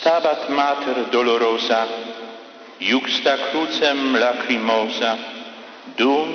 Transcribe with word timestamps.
Stabat 0.00 0.48
mater 0.48 1.12
dolorosa, 1.12 1.84
juxta 2.80 3.36
crucem 3.50 4.16
lacrimosa, 4.16 5.18
dum 5.96 6.30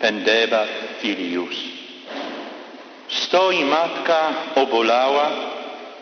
pendebat 0.00 0.68
filius. 1.00 1.56
Stoi 3.08 3.64
matka 3.64 4.32
obolała, 4.54 5.30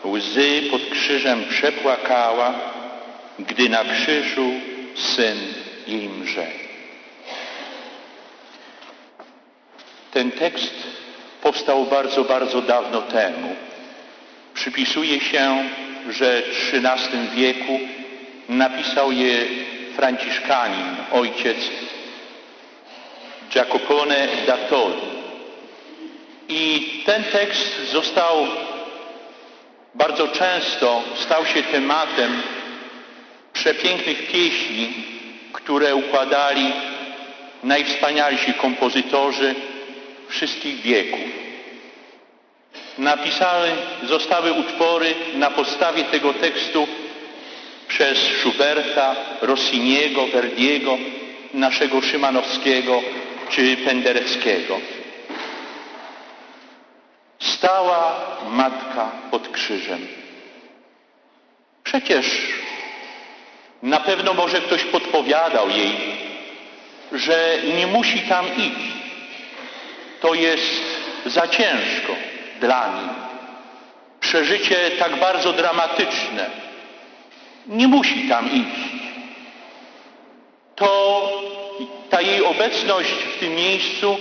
łzy 0.05 0.61
pod 0.71 0.81
krzyżem 0.89 1.43
przepłakała, 1.49 2.53
gdy 3.39 3.69
na 3.69 3.83
krzyżu 3.83 4.51
syn 4.95 5.37
jej 5.87 6.09
mrze. 6.09 6.47
Ten 10.11 10.31
tekst 10.31 10.73
powstał 11.41 11.85
bardzo, 11.85 12.23
bardzo 12.23 12.61
dawno 12.61 13.01
temu. 13.01 13.55
Przypisuje 14.53 15.19
się, 15.19 15.69
że 16.09 16.41
w 16.41 16.73
XIII 16.73 17.29
wieku 17.35 17.79
napisał 18.49 19.11
je 19.11 19.45
franciszkanin, 19.95 20.95
ojciec 21.11 21.57
Giacopone 23.49 24.27
da 24.47 24.57
Todi. 24.57 25.01
I 26.49 26.89
ten 27.05 27.23
tekst 27.23 27.91
został 27.91 28.47
bardzo 29.95 30.27
często, 30.27 31.03
stał 31.15 31.45
się 31.45 31.63
tematem 31.63 32.41
przepięknych 33.53 34.31
pieśni, 34.31 34.93
które 35.53 35.95
układali 35.95 36.73
najwspanialsi 37.63 38.53
kompozytorzy 38.53 39.55
wszystkich 40.29 40.81
wieków. 40.81 41.48
Napisane 42.99 43.71
zostały 44.03 44.53
utwory 44.53 45.15
na 45.33 45.51
podstawie 45.51 46.03
tego 46.03 46.33
tekstu 46.33 46.87
przez 47.87 48.17
Schuberta, 48.17 49.15
Rossiniego, 49.41 50.27
Verdiego, 50.27 50.97
naszego 51.53 52.01
Szymanowskiego 52.01 53.01
czy 53.49 53.77
Pendereckiego. 53.77 54.79
Stała 57.39 58.25
matka 58.49 59.11
pod 59.31 59.49
krzyżem. 59.49 60.07
Przecież 61.83 62.25
na 63.81 63.99
pewno 63.99 64.33
może 64.33 64.61
ktoś 64.61 64.83
podpowiadał 64.83 65.69
jej, 65.69 65.95
że 67.11 67.57
nie 67.77 67.87
musi 67.87 68.19
tam 68.19 68.45
iść. 68.57 68.93
To 70.21 70.33
jest 70.33 70.81
za 71.25 71.47
ciężko 71.47 72.28
dla. 72.59 72.89
Przeżycie 74.19 74.91
tak 74.99 75.19
bardzo 75.19 75.53
dramatyczne. 75.53 76.45
Nie 77.67 77.87
musi 77.87 78.29
tam 78.29 78.49
iść. 78.51 78.89
To 80.75 81.29
ta 82.09 82.21
jej 82.21 82.43
obecność 82.43 83.09
w 83.09 83.39
tym 83.39 83.55
miejscu 83.55 84.17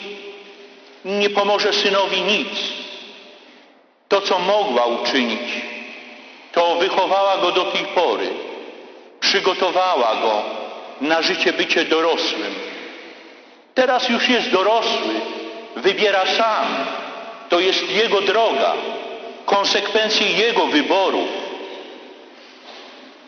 nie 1.04 1.30
pomoże 1.30 1.72
synowi 1.72 2.22
nic. 2.22 2.48
To, 4.08 4.20
co 4.20 4.38
mogła 4.38 4.86
uczynić, 4.86 5.50
to 6.52 6.76
wychowała 6.76 7.36
go 7.36 7.52
do 7.52 7.64
tej 7.64 7.84
pory, 7.84 8.28
przygotowała 9.20 10.16
go 10.16 10.42
na 11.00 11.22
życie 11.22 11.52
bycie 11.52 11.84
dorosłym. 11.84 12.54
Teraz 13.74 14.08
już 14.08 14.28
jest 14.28 14.50
dorosły, 14.50 15.14
wybiera 15.76 16.26
sam. 16.26 16.66
To 17.48 17.60
jest 17.60 17.90
jego 17.90 18.20
droga, 18.20 18.74
konsekwencje 19.46 20.26
jego 20.26 20.66
wyborów. 20.66 21.28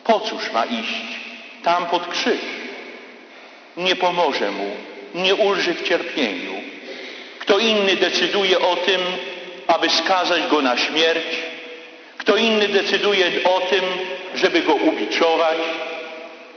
Po 0.04 0.20
cóż 0.20 0.52
ma 0.52 0.64
iść 0.64 1.20
tam 1.62 1.86
pod 1.86 2.06
krzyż? 2.06 2.40
Nie 3.76 3.96
pomoże 3.96 4.50
mu, 4.50 4.70
nie 5.14 5.34
ulży 5.34 5.74
w 5.74 5.88
cierpieniu. 5.88 6.52
Kto 7.38 7.58
inny 7.58 7.96
decyduje 7.96 8.58
o 8.60 8.76
tym, 8.76 9.00
aby 9.66 9.90
skazać 9.90 10.42
go 10.50 10.62
na 10.62 10.76
śmierć. 10.76 11.26
Kto 12.18 12.36
inny 12.36 12.68
decyduje 12.68 13.30
o 13.44 13.60
tym, 13.60 13.84
żeby 14.34 14.60
go 14.60 14.74
ubiczować. 14.74 15.58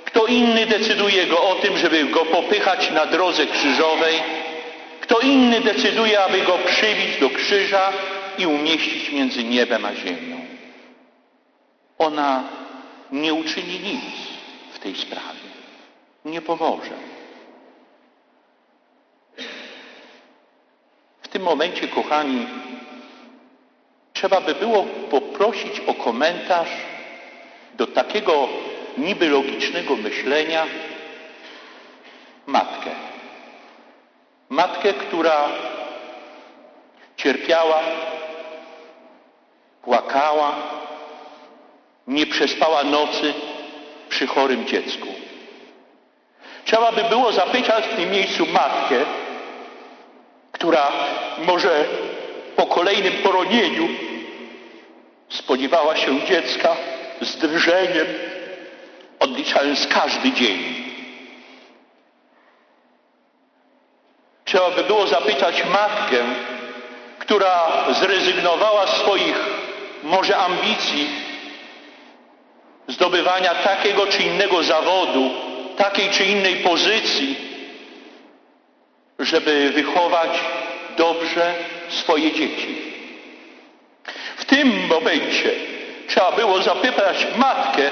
Kto 0.05 0.25
inny 0.25 0.65
decyduje 0.65 1.25
go 1.25 1.43
o 1.43 1.55
tym, 1.55 1.77
żeby 1.77 2.03
go 2.03 2.25
popychać 2.25 2.91
na 2.91 3.05
drodze 3.05 3.45
krzyżowej. 3.45 4.15
Kto 5.13 5.21
inny 5.21 5.61
decyduje, 5.61 6.19
aby 6.23 6.41
go 6.41 6.57
przybić 6.57 7.19
do 7.19 7.29
krzyża 7.29 7.93
i 8.37 8.47
umieścić 8.47 9.11
między 9.11 9.43
niebem 9.43 9.85
a 9.85 9.95
ziemią. 9.95 10.45
Ona 11.97 12.43
nie 13.11 13.33
uczyni 13.33 13.79
nic 13.79 14.01
w 14.73 14.79
tej 14.79 14.95
sprawie. 14.95 15.49
Nie 16.25 16.41
pomoże. 16.41 16.93
W 21.21 21.27
tym 21.27 21.41
momencie, 21.41 21.87
kochani, 21.87 22.47
trzeba 24.13 24.41
by 24.41 24.55
było 24.55 24.83
poprosić 25.09 25.79
o 25.79 25.93
komentarz 25.93 26.71
do 27.73 27.87
takiego 27.87 28.47
niby 28.97 29.29
logicznego 29.29 29.95
myślenia 29.95 30.65
matkę. 32.47 33.12
Matkę, 34.53 34.93
która 34.93 35.49
cierpiała, 37.17 37.79
płakała, 39.83 40.55
nie 42.07 42.25
przespała 42.25 42.83
nocy 42.83 43.33
przy 44.09 44.27
chorym 44.27 44.65
dziecku. 44.65 45.07
Trzeba 46.65 46.91
by 46.91 47.03
było 47.03 47.31
zapytać 47.31 47.85
w 47.85 47.95
tym 47.95 48.11
miejscu 48.11 48.45
matkę, 48.45 48.95
która 50.51 50.91
może 51.45 51.85
po 52.55 52.65
kolejnym 52.65 53.13
poronieniu 53.13 53.87
spodziewała 55.29 55.95
się 55.95 56.25
dziecka 56.25 56.75
z 57.21 57.35
drżeniem, 57.37 58.07
odliczając 59.19 59.87
każdy 59.87 60.31
dzień. 60.31 60.92
Trzeba 64.53 64.71
by 64.71 64.83
było 64.83 65.07
zapytać 65.07 65.63
matkę, 65.65 66.17
która 67.19 67.69
zrezygnowała 67.91 68.87
z 68.87 68.97
swoich 68.97 69.35
może 70.03 70.37
ambicji 70.37 71.09
zdobywania 72.87 73.55
takiego 73.55 74.07
czy 74.07 74.23
innego 74.23 74.63
zawodu, 74.63 75.31
takiej 75.77 76.09
czy 76.09 76.25
innej 76.25 76.55
pozycji, 76.55 77.35
żeby 79.19 79.69
wychować 79.69 80.29
dobrze 80.97 81.53
swoje 81.89 82.31
dzieci. 82.31 82.81
W 84.37 84.45
tym 84.45 84.87
momencie 84.87 85.51
trzeba 86.07 86.31
było 86.31 86.61
zapytać 86.61 87.27
matkę, 87.35 87.89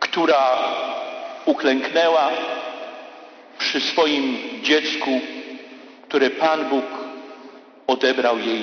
która 0.00 0.58
uklęknęła 1.44 2.30
przy 3.58 3.80
swoim 3.80 4.38
dziecku, 4.62 5.20
które 6.08 6.30
Pan 6.30 6.64
Bóg 6.64 6.84
odebrał 7.86 8.38
jej 8.38 8.62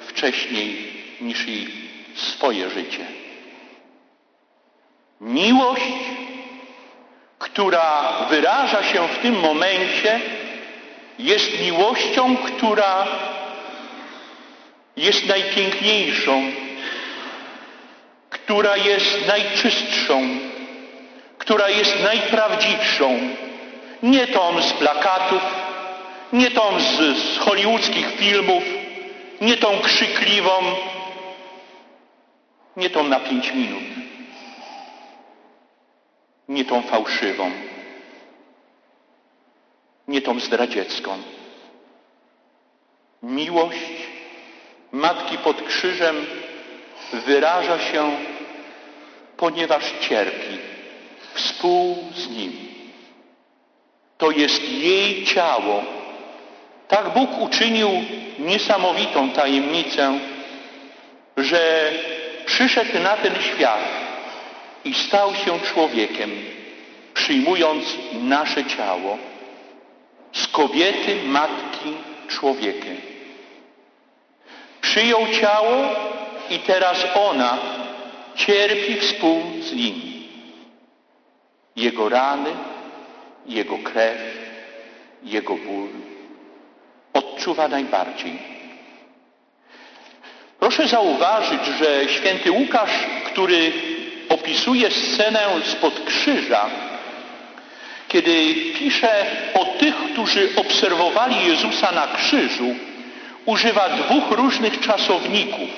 wcześniej 0.00 0.92
niż 1.20 1.46
jej 1.46 1.66
swoje 2.14 2.70
życie. 2.70 3.06
Miłość, 5.20 5.92
która 7.38 8.12
wyraża 8.30 8.82
się 8.82 9.08
w 9.08 9.18
tym 9.18 9.40
momencie, 9.40 10.20
jest 11.18 11.60
miłością, 11.60 12.36
która 12.36 13.06
jest 14.96 15.26
najpiękniejszą, 15.26 16.42
która 18.30 18.76
jest 18.76 19.26
najczystszą, 19.26 20.28
która 21.38 21.68
jest 21.68 22.02
najprawdziwszą. 22.02 23.18
Nie 24.02 24.26
tą 24.26 24.62
z 24.62 24.72
plakatów, 24.72 25.42
nie 26.32 26.50
tą 26.50 26.80
z, 26.80 27.18
z 27.18 27.38
hollywoodzkich 27.38 28.16
filmów, 28.16 28.62
nie 29.40 29.56
tą 29.56 29.80
krzykliwą, 29.80 30.52
nie 32.76 32.90
tą 32.90 33.04
na 33.04 33.20
pięć 33.20 33.52
minut, 33.52 33.82
nie 36.48 36.64
tą 36.64 36.82
fałszywą, 36.82 37.50
nie 40.08 40.22
tą 40.22 40.40
zdradziecką. 40.40 41.18
Miłość 43.22 44.10
Matki 44.92 45.38
pod 45.38 45.62
krzyżem 45.62 46.26
wyraża 47.12 47.78
się, 47.78 48.10
ponieważ 49.36 49.84
cierpi 50.00 50.58
współ 51.34 51.96
z 52.14 52.28
Nim. 52.30 52.69
To 54.20 54.30
jest 54.30 54.68
jej 54.68 55.24
ciało. 55.24 55.84
Tak 56.88 57.12
Bóg 57.14 57.38
uczynił 57.40 57.90
niesamowitą 58.38 59.30
tajemnicę, 59.30 60.18
że 61.36 61.92
przyszedł 62.46 62.98
na 62.98 63.16
ten 63.16 63.34
świat 63.42 63.80
i 64.84 64.94
stał 64.94 65.34
się 65.34 65.60
człowiekiem, 65.60 66.30
przyjmując 67.14 67.84
nasze 68.12 68.64
ciało 68.64 69.18
z 70.32 70.48
kobiety, 70.48 71.16
matki, 71.26 71.92
człowiekiem. 72.28 72.96
Przyjął 74.80 75.26
ciało 75.40 75.88
i 76.50 76.58
teraz 76.58 77.06
ona 77.14 77.58
cierpi 78.36 78.96
współ 78.96 79.42
z 79.60 79.72
nim. 79.72 79.94
Jego 81.76 82.08
rany, 82.08 82.50
jego 83.50 83.78
krew, 83.78 84.18
jego 85.22 85.56
ból 85.56 85.88
odczuwa 87.12 87.68
najbardziej. 87.68 88.38
Proszę 90.60 90.88
zauważyć, 90.88 91.60
że 91.78 92.08
święty 92.08 92.52
Łukasz, 92.52 93.06
który 93.24 93.72
opisuje 94.28 94.90
scenę 94.90 95.40
spod 95.64 96.04
krzyża, 96.04 96.70
kiedy 98.08 98.54
pisze 98.78 99.26
o 99.54 99.64
tych, 99.64 99.94
którzy 100.12 100.48
obserwowali 100.56 101.46
Jezusa 101.46 101.92
na 101.92 102.06
krzyżu, 102.06 102.74
używa 103.46 103.88
dwóch 103.88 104.30
różnych 104.30 104.80
czasowników 104.80 105.68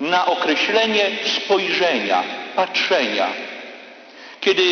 na 0.00 0.26
określenie 0.26 1.04
spojrzenia, 1.24 2.22
patrzenia. 2.56 3.26
Kiedy 4.40 4.62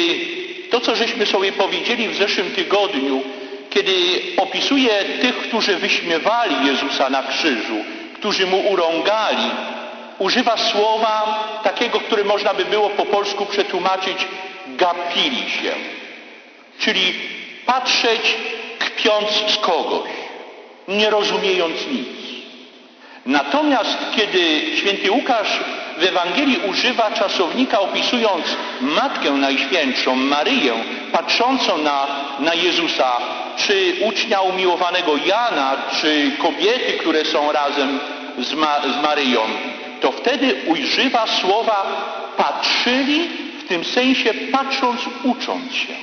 to, 0.75 0.81
co 0.81 0.97
żeśmy 0.97 1.26
sobie 1.26 1.53
powiedzieli 1.53 2.09
w 2.09 2.17
zeszłym 2.17 2.50
tygodniu, 2.50 3.23
kiedy 3.71 3.93
opisuje 4.37 4.91
tych, 5.21 5.37
którzy 5.37 5.76
wyśmiewali 5.76 6.67
Jezusa 6.67 7.11
na 7.11 7.23
krzyżu, 7.23 7.76
którzy 8.15 8.47
mu 8.47 8.61
urągali, 8.71 9.50
używa 10.19 10.56
słowa 10.56 11.44
takiego, 11.62 12.00
które 12.00 12.25
można 12.25 12.55
by 12.55 12.65
było 12.65 12.91
po 12.91 13.06
polsku 13.06 13.47
przetłumaczyć 13.47 14.26
gapili 14.67 15.50
się. 15.50 15.73
Czyli 16.79 17.15
patrzeć 17.67 18.35
kpiąc 18.79 19.31
z 19.31 19.56
kogoś, 19.56 20.11
nie 20.88 21.11
rozumiejąc 21.11 21.87
nic. 21.87 22.09
Natomiast 23.27 23.99
kiedy 24.17 24.62
święty 24.77 25.11
Łukasz 25.11 25.61
w 26.05 26.06
Ewangelii 26.06 26.59
używa 26.59 27.11
czasownika 27.11 27.81
opisując 27.81 28.45
Matkę 28.81 29.31
Najświętszą, 29.31 30.15
Maryję, 30.15 30.73
patrzącą 31.12 31.79
na, 31.79 32.06
na 32.39 32.55
Jezusa, 32.55 33.12
czy 33.56 33.93
ucznia 34.05 34.41
umiłowanego 34.41 35.17
Jana, 35.17 35.77
czy 36.01 36.31
kobiety, 36.39 36.93
które 36.93 37.25
są 37.25 37.53
razem 37.53 38.01
z, 38.39 38.55
Ma 38.55 38.81
z 38.81 39.03
Maryją, 39.03 39.41
to 40.01 40.12
wtedy 40.12 40.55
używa 40.67 41.27
słowa 41.27 41.87
patrzyli, 42.37 43.29
w 43.65 43.69
tym 43.69 43.85
sensie 43.85 44.35
patrząc, 44.35 45.01
ucząc 45.23 45.73
się. 45.73 45.95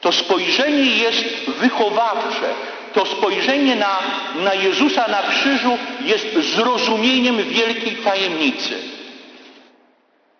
To 0.00 0.12
spojrzenie 0.12 0.84
jest 0.84 1.50
wychowawcze. 1.60 2.48
To 2.92 3.06
spojrzenie 3.06 3.76
na, 3.76 3.98
na 4.34 4.54
Jezusa 4.54 5.08
na 5.08 5.22
krzyżu 5.22 5.78
jest 6.00 6.54
zrozumieniem 6.54 7.36
wielkiej 7.36 7.96
tajemnicy. 7.96 8.74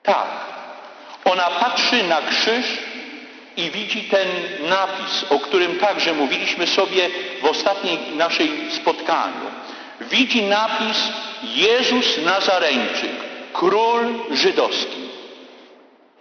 Tak. 0.02 0.26
Ona 1.25 1.50
patrzy 1.50 2.02
na 2.02 2.22
krzyż 2.22 2.66
i 3.56 3.70
widzi 3.70 4.02
ten 4.02 4.28
napis, 4.69 5.25
o 5.31 5.38
którym 5.38 5.78
także 5.78 6.12
mówiliśmy 6.12 6.66
sobie 6.66 7.08
w 7.43 7.44
ostatniej 7.44 7.99
naszej 8.16 8.50
spotkaniu. 8.70 9.50
Widzi 10.00 10.43
napis 10.43 10.98
Jezus 11.43 12.19
Nazareńczyk, 12.25 13.12
król 13.52 14.14
żydowski. 14.31 15.02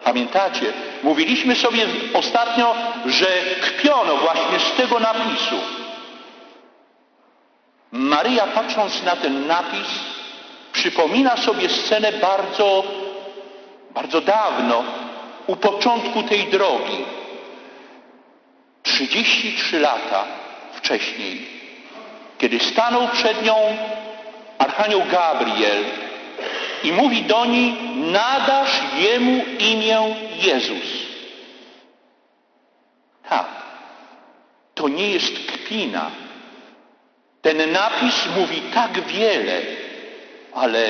Pamiętacie? 0.03 0.73
Mówiliśmy 1.03 1.55
sobie 1.55 1.85
ostatnio, 2.13 2.75
że 3.05 3.27
kpiono 3.61 4.17
właśnie 4.17 4.59
z 4.59 4.77
tego 4.77 4.99
napisu. 4.99 5.55
Maryja 7.91 8.47
patrząc 8.47 9.03
na 9.03 9.15
ten 9.15 9.47
napis 9.47 9.87
przypomina 10.73 11.37
sobie 11.37 11.69
scenę 11.69 12.11
bardzo, 12.11 12.83
bardzo 13.91 14.21
dawno, 14.21 14.83
u 15.47 15.55
początku 15.55 16.23
tej 16.23 16.47
drogi. 16.47 17.05
33 18.83 19.79
lata 19.79 20.25
wcześniej, 20.73 21.47
kiedy 22.37 22.59
stanął 22.59 23.07
przed 23.07 23.45
nią 23.45 23.55
Archanioł 24.57 25.01
Gabriel 25.11 25.83
i 26.83 26.91
mówi 26.91 27.21
do 27.23 27.45
niej, 27.45 27.73
nadasz 27.95 28.81
jemu 28.97 29.43
imię 29.59 30.15
Jezus. 30.35 31.01
Tak, 33.29 33.47
to 34.73 34.87
nie 34.87 35.09
jest 35.09 35.33
kpina. 35.51 36.11
Ten 37.41 37.71
napis 37.71 38.25
mówi 38.37 38.61
tak 38.61 39.01
wiele, 39.07 39.61
ale 40.53 40.87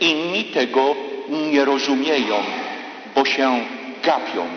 inni 0.00 0.44
tego 0.44 0.96
nie 1.28 1.64
rozumieją, 1.64 2.36
bo 3.14 3.24
się 3.24 3.64
gapią. 4.02 4.48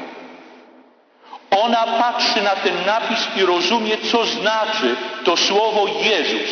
Ona 1.51 1.83
patrzy 1.83 2.41
na 2.41 2.55
ten 2.55 2.85
napis 2.85 3.27
i 3.37 3.45
rozumie, 3.45 3.97
co 4.11 4.25
znaczy 4.25 4.95
to 5.23 5.37
słowo 5.37 5.87
Jezus. 6.01 6.49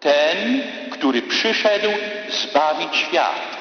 Ten, 0.00 0.62
który 0.90 1.22
przyszedł 1.22 1.88
zbawić 2.28 2.96
świat. 2.96 3.60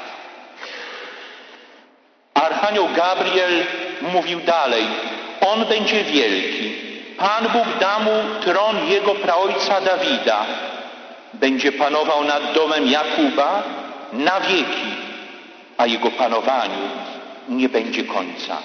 Archanioł 2.34 2.88
Gabriel 2.96 3.66
mówił 4.02 4.40
dalej, 4.40 4.84
on 5.42 5.66
będzie 5.66 6.04
wielki. 6.04 6.89
Pan 7.20 7.48
Bóg 7.54 7.68
da 7.80 8.00
mu 8.00 8.12
tron 8.44 8.88
jego 8.88 9.16
praojca 9.16 9.82
Dawida. 9.82 10.46
Będzie 11.34 11.72
panował 11.72 12.24
nad 12.24 12.54
domem 12.54 12.88
Jakuba 12.88 13.64
na 14.14 14.40
wieki, 14.40 14.92
a 15.78 15.86
jego 15.86 16.12
panowaniu 16.12 16.90
nie 17.50 17.70
będzie 17.70 18.04
końca. 18.04 18.58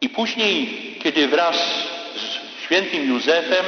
I 0.00 0.08
później, 0.08 0.68
kiedy 1.02 1.28
wraz 1.28 1.56
z 2.16 2.62
świętym 2.64 3.08
Józefem 3.08 3.64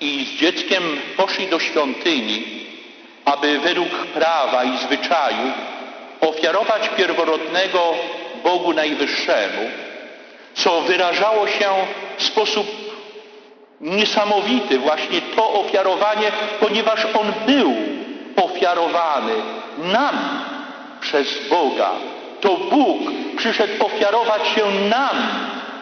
i 0.00 0.24
z 0.24 0.40
dzieckiem 0.40 0.82
poszli 1.16 1.46
do 1.46 1.58
świątyni, 1.58 2.66
aby 3.24 3.58
według 3.58 4.06
prawa 4.06 4.64
i 4.64 4.78
zwyczaju 4.78 5.52
ofiarować 6.20 6.88
pierworodnego 6.96 7.94
Bogu 8.44 8.72
Najwyższemu, 8.72 9.70
co 10.54 10.80
wyrażało 10.80 11.46
się 11.46 11.68
w 12.16 12.22
sposób 12.22 12.66
niesamowity, 13.80 14.78
właśnie 14.78 15.20
to 15.20 15.52
ofiarowanie, 15.52 16.32
ponieważ 16.60 17.06
On 17.14 17.32
był 17.46 17.74
ofiarowany 18.36 19.32
nam 19.78 20.44
przez 21.00 21.48
Boga. 21.48 21.90
To 22.40 22.56
Bóg 22.56 22.98
przyszedł 23.36 23.84
ofiarować 23.84 24.48
się 24.48 24.88
nam, 24.88 25.16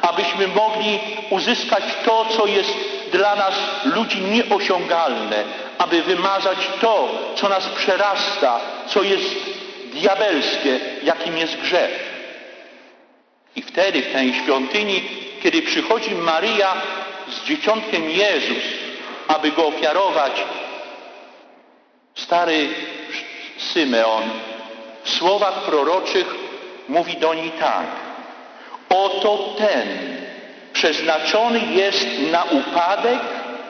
abyśmy 0.02 0.48
mogli 0.48 0.98
uzyskać 1.30 1.84
to, 2.04 2.26
co 2.36 2.46
jest 2.46 2.70
dla 3.12 3.36
nas 3.36 3.54
ludzi 3.84 4.20
nieosiągalne, 4.20 5.44
aby 5.78 6.02
wymazać 6.02 6.58
to, 6.80 7.08
co 7.34 7.48
nas 7.48 7.66
przerasta, 7.66 8.60
co 8.86 9.02
jest 9.02 9.34
diabelskie, 9.92 10.80
jakim 11.02 11.38
jest 11.38 11.56
grzech. 11.56 12.10
I 13.57 13.62
wtedy 13.62 14.02
w 14.02 14.12
tej 14.12 14.35
świątyni, 14.35 15.02
kiedy 15.42 15.62
przychodzi 15.62 16.14
Maryja 16.14 16.75
z 17.28 17.45
dzieciątkiem 17.45 18.11
Jezus, 18.11 18.64
aby 19.28 19.50
go 19.50 19.66
ofiarować, 19.66 20.33
stary 22.14 22.69
Symeon 23.59 24.30
w 25.04 25.11
słowach 25.11 25.62
proroczych 25.62 26.35
mówi 26.88 27.16
do 27.16 27.35
niej 27.35 27.50
tak. 27.50 27.87
Oto 28.88 29.54
ten 29.59 29.88
przeznaczony 30.73 31.61
jest 31.61 32.07
na 32.30 32.45
upadek 32.45 33.21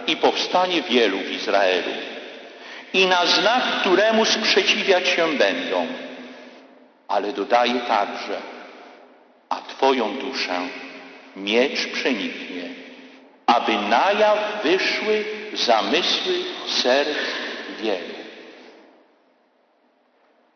i 0.07 0.17
powstanie 0.17 0.83
wielu 0.83 1.19
w 1.19 1.31
Izraelu 1.31 1.91
i 2.93 3.07
na 3.07 3.27
znak, 3.27 3.63
któremu 3.81 4.25
sprzeciwiać 4.25 5.09
się 5.09 5.29
będą. 5.29 5.87
Ale 7.09 7.33
dodaje 7.33 7.81
także, 7.81 8.41
a 9.50 9.57
Twoją 9.57 10.16
duszę 10.16 10.61
miecz 11.37 11.87
przeniknie, 11.87 12.69
aby 13.47 13.73
na 13.73 14.12
jaw 14.12 14.38
wyszły 14.62 15.25
zamysły 15.54 16.35
serc 16.66 17.19
wielu. 17.80 18.14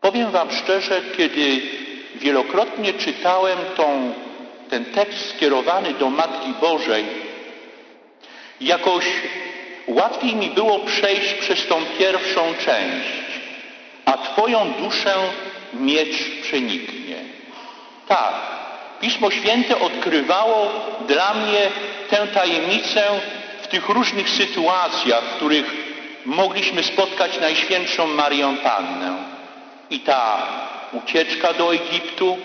Powiem 0.00 0.30
Wam 0.30 0.50
szczerze, 0.50 1.02
kiedy 1.16 1.60
wielokrotnie 2.14 2.92
czytałem 2.92 3.58
tą, 3.76 4.12
ten 4.70 4.84
tekst 4.84 5.30
skierowany 5.30 5.94
do 5.94 6.10
Matki 6.10 6.52
Bożej, 6.60 7.04
jakoś 8.60 9.04
łatwiej 9.86 10.36
mi 10.36 10.50
było 10.50 10.78
przejść 10.78 11.34
przez 11.34 11.66
tą 11.66 11.76
pierwszą 11.98 12.54
część. 12.54 13.08
A 14.04 14.12
Twoją 14.12 14.72
duszę 14.72 15.14
miecz 15.74 16.40
przeniknie. 16.42 17.16
Tak, 18.08 18.53
Pismo 19.00 19.30
Święte 19.30 19.80
odkrywało 19.80 20.72
dla 21.08 21.34
mnie 21.34 21.68
tę 22.10 22.26
tajemnicę 22.34 23.02
w 23.62 23.66
tych 23.66 23.88
różnych 23.88 24.30
sytuacjach, 24.30 25.24
w 25.24 25.36
których 25.36 25.74
mogliśmy 26.24 26.82
spotkać 26.82 27.40
Najświętszą 27.40 28.06
Marię 28.06 28.56
Pannę. 28.62 29.16
I 29.90 30.00
ta 30.00 30.46
ucieczka 30.92 31.52
do 31.52 31.74
Egiptu, 31.74 32.38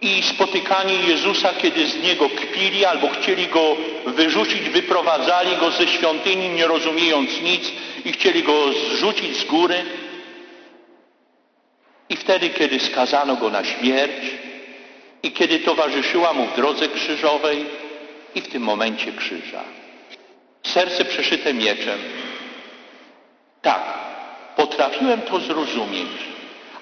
i 0.00 0.22
spotykanie 0.22 0.94
Jezusa, 0.94 1.52
kiedy 1.62 1.86
z 1.86 2.02
Niego 2.02 2.28
kpili 2.28 2.84
albo 2.84 3.08
chcieli 3.08 3.46
Go 3.46 3.76
wyrzucić, 4.06 4.70
wyprowadzali 4.70 5.56
Go 5.56 5.70
ze 5.70 5.86
świątyni, 5.86 6.48
nie 6.48 6.66
rozumiejąc 6.66 7.40
nic 7.42 7.72
i 8.04 8.12
chcieli 8.12 8.42
Go 8.42 8.72
zrzucić 8.72 9.36
z 9.36 9.44
góry. 9.44 9.84
I 12.08 12.16
wtedy, 12.16 12.50
kiedy 12.50 12.80
skazano 12.80 13.36
Go 13.36 13.50
na 13.50 13.64
śmierć 13.64 14.24
i 15.24 15.32
kiedy 15.32 15.58
towarzyszyła 15.58 16.32
Mu 16.32 16.46
w 16.46 16.56
drodze 16.56 16.88
krzyżowej 16.88 17.66
i 18.34 18.40
w 18.40 18.48
tym 18.48 18.62
momencie 18.62 19.12
krzyża. 19.12 19.64
Serce 20.62 21.04
przeszyte 21.04 21.54
mieczem. 21.54 21.98
Tak, 23.62 23.82
potrafiłem 24.56 25.20
to 25.20 25.40
zrozumieć 25.40 26.34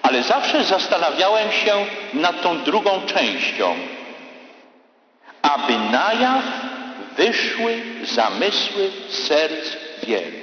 ale 0.03 0.23
zawsze 0.23 0.65
zastanawiałem 0.65 1.53
się 1.53 1.87
nad 2.15 2.43
tą 2.43 2.63
drugą 2.63 2.91
częścią. 3.07 3.75
Aby 5.43 5.79
na 5.79 6.13
jaw 6.13 6.43
wyszły 7.17 7.83
zamysły 8.03 8.91
serc 9.09 9.77
wielu. 10.03 10.39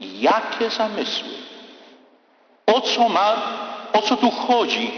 Jakie 0.00 0.70
zamysły? 0.70 1.34
O 2.66 2.80
co 2.80 3.08
ma, 3.08 3.42
o 3.92 4.02
co 4.02 4.16
tu 4.16 4.30
chodzi 4.30 4.90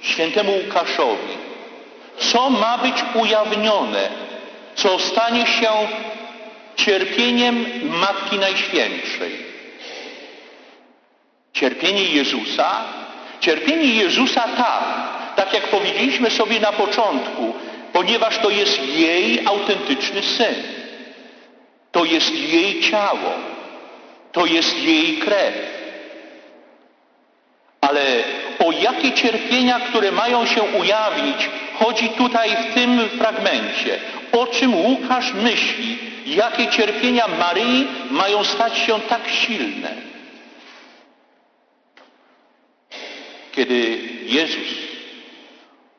świętemu 0.00 0.52
Łukaszowi? 0.52 1.36
Co 2.18 2.50
ma 2.50 2.78
być 2.78 3.04
ujawnione? 3.14 4.08
Co 4.74 4.98
stanie 4.98 5.46
się 5.46 5.70
cierpieniem 6.76 7.66
Matki 7.82 8.38
Najświętszej? 8.38 9.46
Cierpienie 11.52 12.02
Jezusa? 12.04 12.84
Cierpienie 13.40 13.94
Jezusa 13.94 14.48
tak, 14.56 14.84
tak 15.36 15.52
jak 15.52 15.68
powiedzieliśmy 15.68 16.30
sobie 16.30 16.60
na 16.60 16.72
początku, 16.72 17.54
ponieważ 17.92 18.38
to 18.38 18.50
jest 18.50 18.82
jej 18.88 19.46
autentyczny 19.46 20.22
syn. 20.22 20.54
To 21.92 22.04
jest 22.04 22.34
jej 22.34 22.80
ciało. 22.80 23.32
To 24.32 24.46
jest 24.46 24.82
jej 24.82 25.16
krew. 25.18 25.54
Ale 27.80 28.02
o 28.58 28.72
jakie 28.72 29.12
cierpienia, 29.12 29.80
które 29.80 30.12
mają 30.12 30.46
się 30.46 30.62
ujawnić, 30.62 31.50
chodzi 31.74 32.08
tutaj 32.08 32.56
w 32.56 32.74
tym 32.74 33.08
fragmencie. 33.08 34.00
O 34.32 34.46
czym 34.46 34.74
Łukasz 34.74 35.32
myśli? 35.34 35.98
Jakie 36.26 36.68
cierpienia 36.68 37.28
Maryi 37.28 37.88
mają 38.10 38.44
stać 38.44 38.78
się 38.78 39.00
tak 39.00 39.28
silne? 39.28 39.90
Kiedy 43.52 43.98
Jezus 44.22 44.68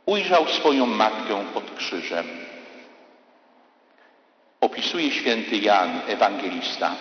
ujrzał 0.06 0.48
swoją 0.48 0.86
matkę 0.86 1.46
pod 1.54 1.76
krzyżem, 1.78 2.28
opisuje 4.62 5.12
święty 5.12 5.58
Jan, 5.58 6.02
ewangelista, 6.08 6.96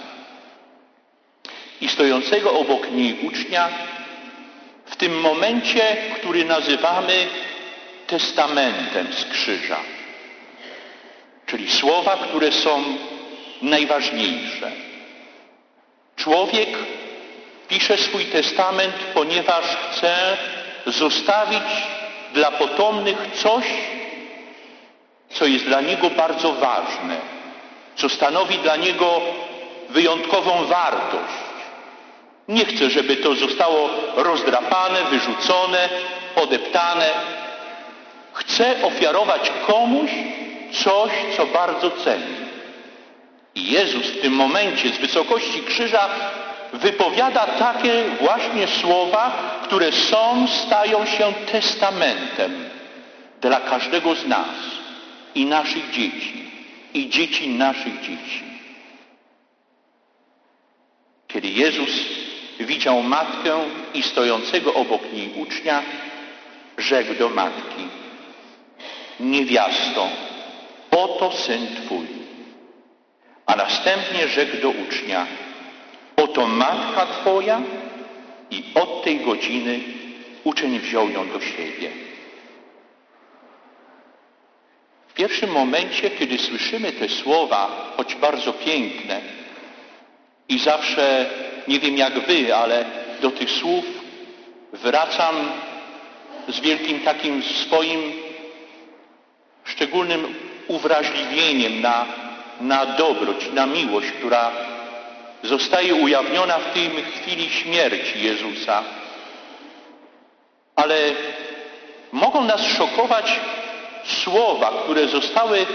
i 1.80 1.88
stojącego 1.88 2.52
obok 2.52 2.90
niej 2.90 3.18
ucznia, 3.22 3.68
w 4.97 4.99
tym 4.99 5.21
momencie, 5.21 5.97
który 6.15 6.45
nazywamy 6.45 7.26
testamentem 8.07 9.12
z 9.12 9.25
krzyża, 9.25 9.76
czyli 11.47 11.71
słowa, 11.71 12.17
które 12.17 12.53
są 12.53 12.85
najważniejsze. 13.62 14.73
Człowiek 16.17 16.69
Pisze 17.69 17.99
swój 17.99 18.25
testament, 18.25 18.95
ponieważ 19.15 19.65
chce 19.65 20.37
zostawić 20.87 21.69
dla 22.35 22.50
potomnych 22.50 23.19
coś, 23.35 23.65
co 25.31 25.47
jest 25.47 25.65
dla 25.65 25.81
niego 25.81 26.11
bardzo 26.11 26.53
ważne, 26.53 27.17
co 27.97 28.09
stanowi 28.09 28.59
dla 28.59 28.76
niego 28.76 29.21
wyjątkową 29.88 30.65
wartość. 30.65 31.47
Nie 32.49 32.65
chce, 32.65 32.91
żeby 32.91 33.17
to 33.17 33.35
zostało 33.35 33.91
rozdrapane, 34.17 35.05
wyrzucone, 35.11 35.88
podeptane. 36.35 37.11
Chce 38.33 38.83
ofiarować 38.83 39.53
komuś 39.67 40.11
coś, 40.73 41.11
co 41.37 41.47
bardzo 41.47 41.91
ceni. 41.91 42.37
I 43.55 43.71
Jezus 43.71 44.07
w 44.07 44.21
tym 44.21 44.33
momencie 44.33 44.88
z 44.88 44.99
wysokości 44.99 45.62
krzyża 45.62 46.09
wypowiada 46.73 47.47
takie 47.47 48.05
właśnie 48.21 48.69
słowa, 48.69 49.33
które 49.62 49.93
są, 49.93 50.47
stają 50.49 51.07
się 51.07 51.33
testamentem 51.53 52.69
dla 53.41 53.61
każdego 53.61 54.15
z 54.15 54.26
nas 54.26 54.49
i 55.35 55.47
naszych 55.47 55.91
dzieci, 55.91 56.50
i 56.95 57.09
dzieci 57.09 57.49
naszych 57.49 58.00
dzieci. 58.00 58.43
Kiedy 61.29 61.49
Jezus 61.49 61.91
widział 62.60 63.02
matkę 63.02 63.58
i 63.94 64.02
stojącego 64.02 64.75
obok 64.75 65.12
niej 65.12 65.32
ucznia, 65.36 65.82
rzekł 66.78 67.14
do 67.14 67.28
matki, 67.28 67.88
niewiasto, 69.20 70.08
oto 70.90 71.32
syn 71.32 71.66
Twój. 71.76 72.06
A 73.46 73.56
następnie 73.56 74.28
rzekł 74.28 74.56
do 74.62 74.70
ucznia, 74.70 75.26
Oto 76.16 76.46
matka 76.46 77.06
Twoja 77.06 77.60
i 78.50 78.64
od 78.75 79.04
tej 79.04 79.20
godziny 79.20 79.80
uczeń 80.44 80.78
wziął 80.78 81.10
ją 81.10 81.28
do 81.28 81.40
siebie. 81.40 81.90
W 85.08 85.14
pierwszym 85.14 85.50
momencie, 85.50 86.10
kiedy 86.10 86.38
słyszymy 86.38 86.92
te 86.92 87.08
słowa, 87.08 87.92
choć 87.96 88.14
bardzo 88.14 88.52
piękne, 88.52 89.20
i 90.49 90.59
zawsze, 90.59 91.26
nie 91.69 91.81
wiem 91.81 91.97
jak 91.97 92.26
wy, 92.26 92.57
ale 92.57 92.85
do 93.21 93.31
tych 93.31 93.50
słów 93.50 93.85
wracam 94.73 95.35
z 96.49 96.61
wielkim 96.61 97.00
takim 97.00 97.43
swoim 97.43 98.12
szczególnym 99.65 100.35
uwrażliwieniem 100.69 101.81
na, 101.81 102.07
na 102.61 102.87
dobroć, 102.87 103.53
na 103.53 103.67
miłość, 103.67 104.11
która 104.11 104.50
zostaje 105.43 105.95
ujawniona 105.95 106.59
w 106.59 106.73
tej 106.73 106.91
chwili 106.91 107.50
śmierci 107.50 108.23
Jezusa. 108.23 108.83
Ale 110.76 110.97
mogą 112.12 112.45
nas 112.45 112.67
szokować 112.67 113.41
słowa, 114.05 114.73
które 114.85 115.09
zostały 115.09 115.67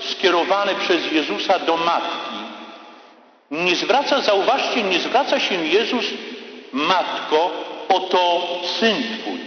skierowane 0.00 0.74
przez 0.74 1.12
Jezusa 1.12 1.58
do 1.58 1.76
matki. 1.76 2.47
Nie 3.50 3.76
zwraca, 3.76 4.20
zauważcie, 4.20 4.82
nie 4.82 4.98
zwraca 4.98 5.40
się 5.40 5.66
Jezus, 5.66 6.04
matko, 6.72 7.50
oto 7.88 8.48
syn 8.80 8.96
Twój, 9.18 9.38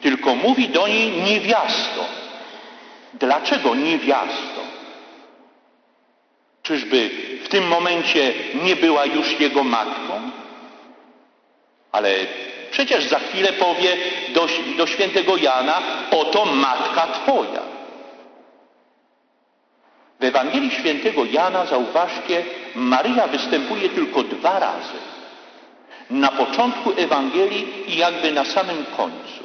tylko 0.00 0.34
mówi 0.34 0.68
do 0.68 0.88
niej 0.88 1.10
niewiasto. 1.10 2.04
Dlaczego 3.14 3.74
niewiasto? 3.74 4.60
Czyżby 6.62 7.10
w 7.44 7.48
tym 7.48 7.68
momencie 7.68 8.32
nie 8.62 8.76
była 8.76 9.04
już 9.04 9.40
jego 9.40 9.64
matką? 9.64 10.30
Ale 11.92 12.14
przecież 12.70 13.04
za 13.04 13.18
chwilę 13.18 13.52
powie 13.52 13.96
do, 14.28 14.48
do 14.76 14.86
świętego 14.86 15.36
Jana, 15.36 15.82
oto 16.10 16.44
matka 16.44 17.06
Twoja. 17.06 17.62
W 20.20 20.24
Ewangelii 20.24 20.70
świętego 20.70 21.24
Jana, 21.24 21.66
zauważcie, 21.66 22.44
Maryja 22.74 23.26
występuje 23.26 23.88
tylko 23.88 24.22
dwa 24.22 24.58
razy. 24.58 24.98
Na 26.10 26.28
początku 26.28 26.92
Ewangelii 26.96 27.66
i 27.86 27.96
jakby 27.96 28.32
na 28.32 28.44
samym 28.44 28.84
końcu. 28.96 29.44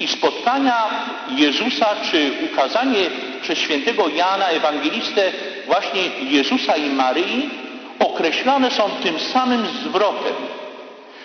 I 0.00 0.08
spotkania 0.08 0.88
Jezusa, 1.28 1.86
czy 2.10 2.32
ukazanie 2.52 3.10
przez 3.42 3.58
świętego 3.58 4.08
Jana, 4.08 4.48
ewangelistę, 4.48 5.32
właśnie 5.66 6.02
Jezusa 6.30 6.76
i 6.76 6.90
Maryi, 6.90 7.50
określone 7.98 8.70
są 8.70 8.90
tym 9.02 9.18
samym 9.18 9.66
zwrotem. 9.66 10.34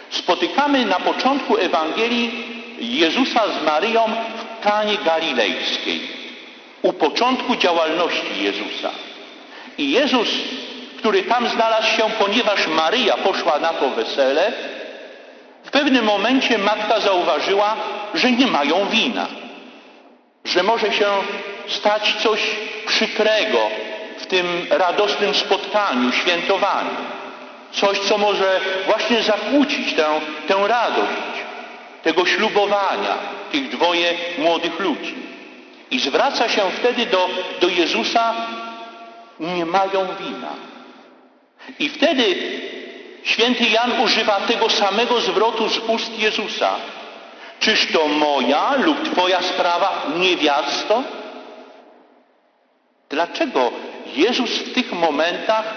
Spotykamy 0.10 0.86
na 0.86 1.00
początku 1.00 1.58
Ewangelii 1.58 2.32
Jezusa 2.79 3.41
z 3.60 3.65
Maryją 3.65 4.01
w 4.38 4.63
Kanie 4.63 4.98
Galilejskiej, 5.05 6.01
u 6.82 6.94
początku 6.94 7.55
działalności 7.55 8.44
Jezusa. 8.44 8.91
I 9.77 9.91
Jezus, 9.91 10.27
który 11.05 11.24
tam 11.24 11.50
znalazł 11.50 11.88
się, 11.88 12.03
ponieważ 12.19 12.67
Maryja 12.67 13.17
poszła 13.17 13.59
na 13.59 13.69
to 13.69 13.89
wesele, 13.89 14.53
w 15.63 15.71
pewnym 15.71 16.05
momencie 16.05 16.57
matka 16.57 17.00
zauważyła, 17.00 17.75
że 18.13 18.31
nie 18.31 18.47
mają 18.47 18.88
wina, 18.89 19.27
że 20.45 20.63
może 20.63 20.93
się 20.93 21.05
stać 21.67 22.15
coś 22.24 22.41
przykrego 22.88 23.59
w 24.17 24.25
tym 24.25 24.67
radosnym 24.69 25.35
spotkaniu, 25.35 26.12
świętowaniu. 26.12 26.95
Coś, 27.71 28.00
co 28.00 28.17
może 28.17 28.59
właśnie 28.85 29.24
zakłócić 29.24 29.93
tę, 29.93 30.05
tę 30.47 30.67
radość 30.67 31.35
tego 32.03 32.25
ślubowania 32.25 33.17
tych 33.51 33.69
dwoje 33.69 34.13
młodych 34.38 34.79
ludzi. 34.79 35.15
I 35.91 36.00
zwraca 36.00 36.50
się 36.50 36.62
wtedy 36.79 37.05
do, 37.05 37.29
do 37.62 37.67
Jezusa, 37.67 38.33
nie 39.39 39.65
mają 39.65 40.07
wina. 40.19 40.75
I 41.79 41.89
wtedy 41.89 42.36
święty 43.24 43.63
Jan 43.63 44.01
używa 44.01 44.39
tego 44.39 44.69
samego 44.69 45.22
zwrotu 45.22 45.69
z 45.69 45.77
ust 45.77 46.19
Jezusa. 46.19 46.75
Czyż 47.60 47.91
to 47.93 48.07
moja 48.07 48.75
lub 48.75 49.12
Twoja 49.12 49.41
sprawa, 49.41 50.05
niewiasto? 50.17 51.03
Dlaczego 53.10 53.72
Jezus 54.15 54.50
w 54.50 54.74
tych 54.74 54.93
momentach 54.93 55.74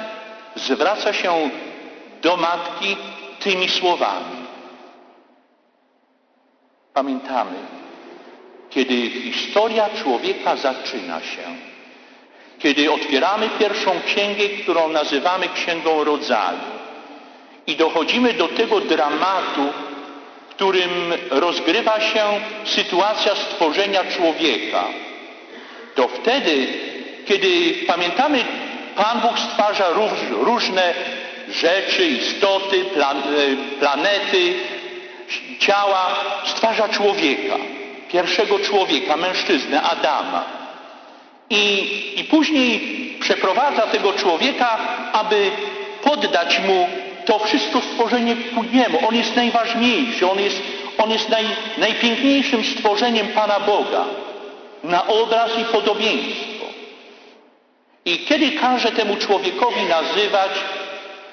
zwraca 0.55 1.13
się 1.13 1.51
do 2.23 2.37
matki 2.37 2.97
tymi 3.41 3.69
słowami? 3.69 4.39
Pamiętamy, 6.95 7.57
kiedy 8.71 9.11
historia 9.11 9.89
człowieka 10.03 10.57
zaczyna 10.57 11.21
się, 11.21 11.43
kiedy 12.59 12.93
otwieramy 12.93 13.49
pierwszą 13.59 13.91
księgę, 14.07 14.49
którą 14.63 14.89
nazywamy 14.89 15.49
Księgą 15.49 16.05
Rodzaju 16.05 16.59
i 17.67 17.77
dochodzimy 17.77 18.33
do 18.33 18.49
tego 18.49 18.81
dramatu, 18.81 19.73
w 20.51 20.55
którym 20.55 20.91
rozgrywa 21.31 22.01
się 22.01 22.25
sytuacja 22.65 23.35
stworzenia 23.35 24.05
człowieka, 24.05 24.85
to 25.95 26.09
wtedy, 26.09 26.67
kiedy 27.27 27.75
pamiętamy, 27.87 28.45
Pan 28.97 29.21
Bóg 29.21 29.39
stwarza 29.39 29.89
róż, 29.91 30.11
różne 30.31 30.95
rzeczy, 31.51 32.07
istoty, 32.07 32.85
e, 32.97 33.79
planety, 33.79 34.55
ciała, 35.59 36.17
stwarza 36.45 36.89
człowieka, 36.89 37.57
pierwszego 38.13 38.59
człowieka, 38.59 39.17
mężczyznę, 39.17 39.83
Adama. 39.83 40.58
I, 41.51 42.21
I 42.21 42.25
później 42.25 42.81
przeprowadza 43.21 43.83
tego 43.83 44.13
człowieka, 44.13 44.79
aby 45.13 45.51
poddać 46.03 46.61
mu 46.61 46.89
to 47.25 47.39
wszystko 47.39 47.81
stworzenie 47.81 48.37
ku 48.37 48.63
niemu. 48.63 49.09
On 49.09 49.15
jest 49.15 49.37
najważniejszy, 49.37 50.31
on 50.31 50.41
jest, 50.41 50.63
on 50.99 51.11
jest 51.11 51.29
naj, 51.29 51.45
najpiękniejszym 51.79 52.65
stworzeniem 52.65 53.29
Pana 53.29 53.61
Boga 53.61 54.05
na 54.85 55.07
obraz 55.07 55.51
i 55.59 55.65
podobieństwo. 55.65 56.67
I 58.05 58.19
kiedy 58.19 58.53
każe 58.53 58.93
temu 58.93 59.17
człowiekowi 59.17 59.83
nazywać, 59.83 60.51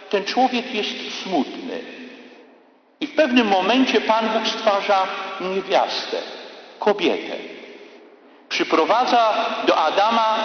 ten 0.10 0.26
człowiek 0.26 0.76
jest 0.76 1.24
smutny. 1.24 1.80
I 3.02 3.08
w 3.08 3.16
pewnym 3.16 3.48
momencie 3.48 4.02
Pan 4.02 4.30
Bóg 4.30 4.48
stwarza 4.48 5.08
niewiastę, 5.42 6.18
kobietę. 6.80 7.55
Przyprowadza 8.56 9.34
do 9.68 9.78
Adama 9.78 10.36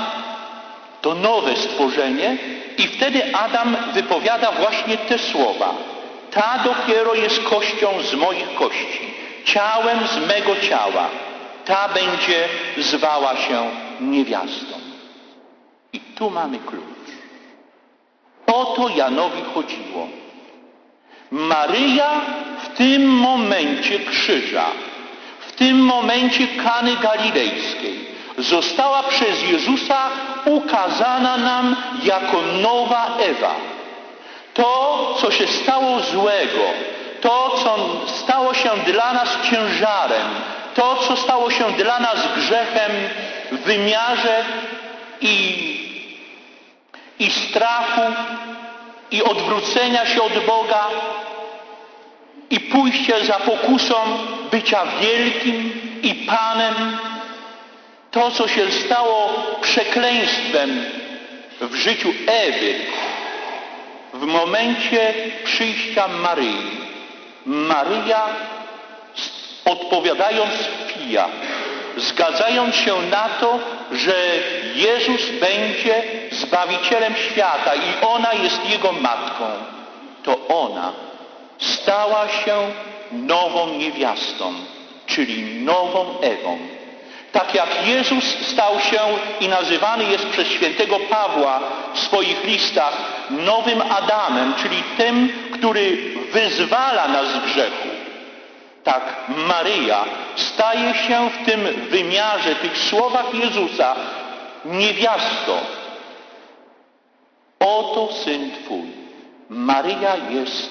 to 1.01 1.15
nowe 1.15 1.57
stworzenie 1.57 2.37
i 2.79 2.83
wtedy 2.87 3.37
Adam 3.37 3.77
wypowiada 3.93 4.53
właśnie 4.53 4.97
te 4.97 5.19
słowa. 5.19 5.75
Ta 6.31 6.59
dopiero 6.65 7.15
jest 7.15 7.43
kością 7.43 7.89
z 8.03 8.15
moich 8.15 8.55
kości, 8.55 9.15
ciałem 9.45 10.07
z 10.07 10.27
mego 10.29 10.57
ciała. 10.57 11.09
Ta 11.65 11.89
będzie 11.89 12.49
zwała 12.79 13.37
się 13.37 13.71
niewiastą. 14.01 14.75
I 15.93 16.01
tu 16.01 16.31
mamy 16.31 16.59
klucz. 16.59 17.11
O 18.47 18.65
to 18.65 18.89
Janowi 18.89 19.43
chodziło. 19.55 20.09
Maryja 21.31 22.21
w 22.63 22.69
tym 22.69 23.09
momencie 23.09 23.99
krzyża, 23.99 24.67
w 25.41 25.53
tym 25.53 25.79
momencie 25.85 26.47
Kany 26.47 26.97
Galilejskiej 26.97 27.90
została 28.41 29.03
przez 29.03 29.43
Jezusa 29.43 30.09
ukazana 30.45 31.37
nam 31.37 31.77
jako 32.03 32.43
nowa 32.63 33.17
Ewa. 33.19 33.55
To, 34.55 35.15
co 35.21 35.31
się 35.31 35.47
stało 35.47 36.01
złego, 36.01 36.65
to, 37.21 37.51
co 37.65 37.77
stało 38.07 38.55
się 38.55 38.71
dla 38.87 39.13
nas 39.13 39.29
ciężarem, 39.51 40.29
to, 40.75 40.97
co 40.97 41.17
stało 41.17 41.51
się 41.51 41.65
dla 41.73 42.01
nas 42.01 42.29
grzechem 42.37 42.93
w 43.53 43.59
wymiarze 43.59 44.45
i, 45.21 45.67
i 47.19 47.31
strachu, 47.31 48.03
i 49.11 49.23
odwrócenia 49.23 50.07
się 50.07 50.23
od 50.23 50.45
Boga, 50.47 50.85
i 52.51 52.61
pójście 52.61 53.25
za 53.25 53.35
pokusą 53.35 53.95
bycia 54.51 54.81
wielkim 55.01 55.73
i 56.03 56.15
Panem, 56.15 56.99
to, 58.11 58.31
co 58.31 58.49
się 58.49 58.71
stało 58.71 59.31
przekleństwem 59.61 60.85
w 61.61 61.75
życiu 61.75 62.13
Ewy 62.27 62.75
w 64.15 64.25
momencie 64.25 65.15
przyjścia 65.45 66.09
Maryi. 66.09 66.81
Maryja 67.47 68.29
odpowiadając 69.65 70.53
pija, 70.95 71.29
zgadzając 71.97 72.75
się 72.75 73.03
na 73.11 73.29
to, 73.41 73.59
że 73.93 74.15
Jezus 74.75 75.31
będzie 75.41 76.03
Zbawicielem 76.33 77.15
świata 77.15 77.75
i 77.75 78.05
ona 78.05 78.33
jest 78.35 78.71
Jego 78.71 78.93
matką, 78.93 79.45
to 80.23 80.49
ona 80.49 80.93
stała 81.59 82.29
się 82.29 82.57
nową 83.13 83.67
niewiastą, 83.67 84.55
czyli 85.07 85.65
nową 85.65 86.21
Ewą. 86.21 86.59
Tak 87.33 87.55
jak 87.55 87.87
Jezus 87.87 88.25
stał 88.47 88.81
się 88.81 89.01
i 89.41 89.49
nazywany 89.49 90.05
jest 90.05 90.27
przez 90.27 90.49
świętego 90.49 91.01
Pawła 91.01 91.61
w 91.95 91.99
swoich 91.99 92.45
listach 92.45 92.97
nowym 93.31 93.83
Adamem, 93.83 94.55
czyli 94.63 94.83
tym, 94.97 95.33
który 95.53 95.99
wyzwala 96.33 97.09
nas 97.09 97.29
z 97.29 97.39
grzechu. 97.39 97.89
Tak 98.85 99.03
Maryja 99.29 100.05
staje 100.37 100.95
się 100.95 101.31
w 101.31 101.47
tym 101.47 101.61
wymiarze, 101.91 102.55
tych 102.55 102.79
słowach 102.79 103.35
Jezusa 103.35 103.95
niewiastą. 104.65 105.53
Oto 107.61 108.13
Syn 108.13 108.51
Twój. 108.65 108.87
Maryja 109.49 110.17
jest 110.31 110.71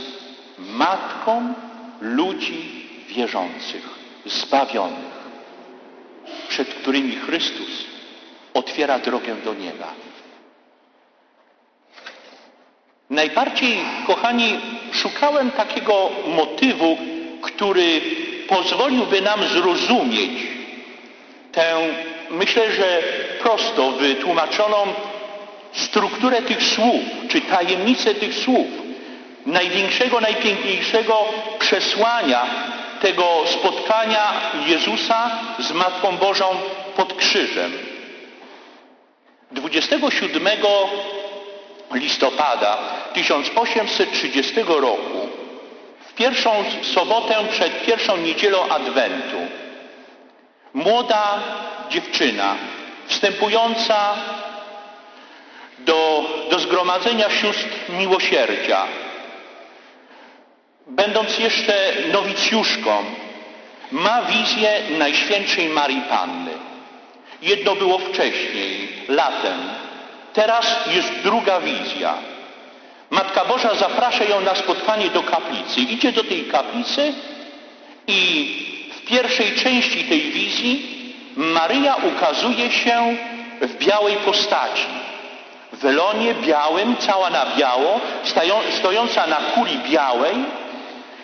matką 0.60 1.54
ludzi 2.02 2.86
wierzących, 3.08 3.90
zbawionych, 4.26 5.19
przed 6.48 6.74
którymi 6.74 7.16
Chrystus 7.16 7.86
otwiera 8.54 9.00
drogę 9.00 9.36
do 9.36 9.54
nieba. 9.54 9.94
Najbardziej, 13.10 13.80
kochani, 14.08 14.60
szukałem 14.92 15.52
takiego 15.52 16.10
motywu, 16.28 16.98
który 17.42 18.02
pozwoliłby 18.48 19.22
nam 19.22 19.44
zrozumieć 19.48 20.32
tę, 21.52 21.76
myślę, 22.30 22.72
że 22.74 23.02
prosto 23.42 23.92
wytłumaczoną 23.92 24.78
strukturę 25.72 26.42
tych 26.42 26.64
słów, 26.64 27.02
czy 27.30 27.42
tajemnicę 27.42 28.16
tych 28.16 28.34
słów, 28.34 28.68
największego, 29.46 30.22
najpiękniejszego 30.22 31.26
przesłania 31.60 32.46
tego 33.02 33.26
spotkania 33.46 34.34
Jezusa 34.66 35.32
z 35.60 35.72
Matką 35.72 36.18
Bożą 36.18 36.46
pod 36.96 37.14
krzyżem. 37.14 37.72
27 39.52 40.48
listopada 41.94 42.78
1830 43.14 44.54
roku, 44.68 45.30
w 46.00 46.14
pierwszą 46.14 46.52
sobotę 46.82 47.36
przed 47.52 47.86
pierwszą 47.86 48.18
niedzielą 48.18 48.70
Adwentu, 48.70 49.38
młoda 50.74 51.40
dziewczyna 51.90 52.56
wstępująca 53.08 54.16
do, 55.80 56.24
do 56.50 56.60
zgromadzenia 56.60 57.30
sióstr 57.30 57.90
miłosierdzia, 57.90 58.88
będąc 60.90 61.40
jeszcze 61.40 61.74
nowicjuszką, 62.12 63.06
ma 63.92 64.22
wizję 64.22 64.82
Najświętszej 64.98 65.70
Marii 65.70 66.02
Panny. 66.10 66.52
Jedno 67.42 67.76
było 67.76 67.98
wcześniej, 67.98 68.90
latem. 69.08 69.60
Teraz 70.34 70.80
jest 70.96 71.10
druga 71.24 71.60
wizja. 71.60 72.14
Matka 73.10 73.46
Boża 73.46 73.76
zaprasza 73.76 74.24
ją 74.24 74.42
na 74.42 74.56
spotkanie 74.56 75.10
do 75.10 75.24
kaplicy. 75.24 75.82
Idzie 75.82 76.12
do 76.12 76.24
tej 76.24 76.44
kaplicy 76.44 77.14
I 78.08 78.92
w 78.94 79.06
pierwszej 79.06 79.56
części 79.56 80.04
tej 80.04 80.22
wizji 80.22 81.00
Maryja 81.36 81.96
ukazuje 81.96 82.72
się 82.72 83.18
w 83.62 83.78
białej 83.78 84.16
postaci. 84.16 84.86
W 85.74 85.78
welonie 85.80 86.34
białym, 86.34 86.98
cała 86.98 87.30
na 87.30 87.46
biało, 87.58 88.00
stojąca 88.80 89.28
na 89.28 89.36
kuli 89.36 89.78
białej 89.92 90.36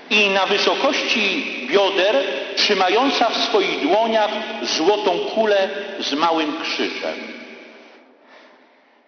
i 0.10 0.30
na 0.30 0.46
wysokości 0.46 1.46
bioder 1.68 2.16
trzymająca 2.56 3.30
w 3.30 3.38
swoich 3.38 3.82
dłoniach 3.82 4.32
złotą 4.62 5.20
kulę 5.20 5.70
z 6.00 6.14
małym 6.14 6.62
krzyżem. 6.62 7.16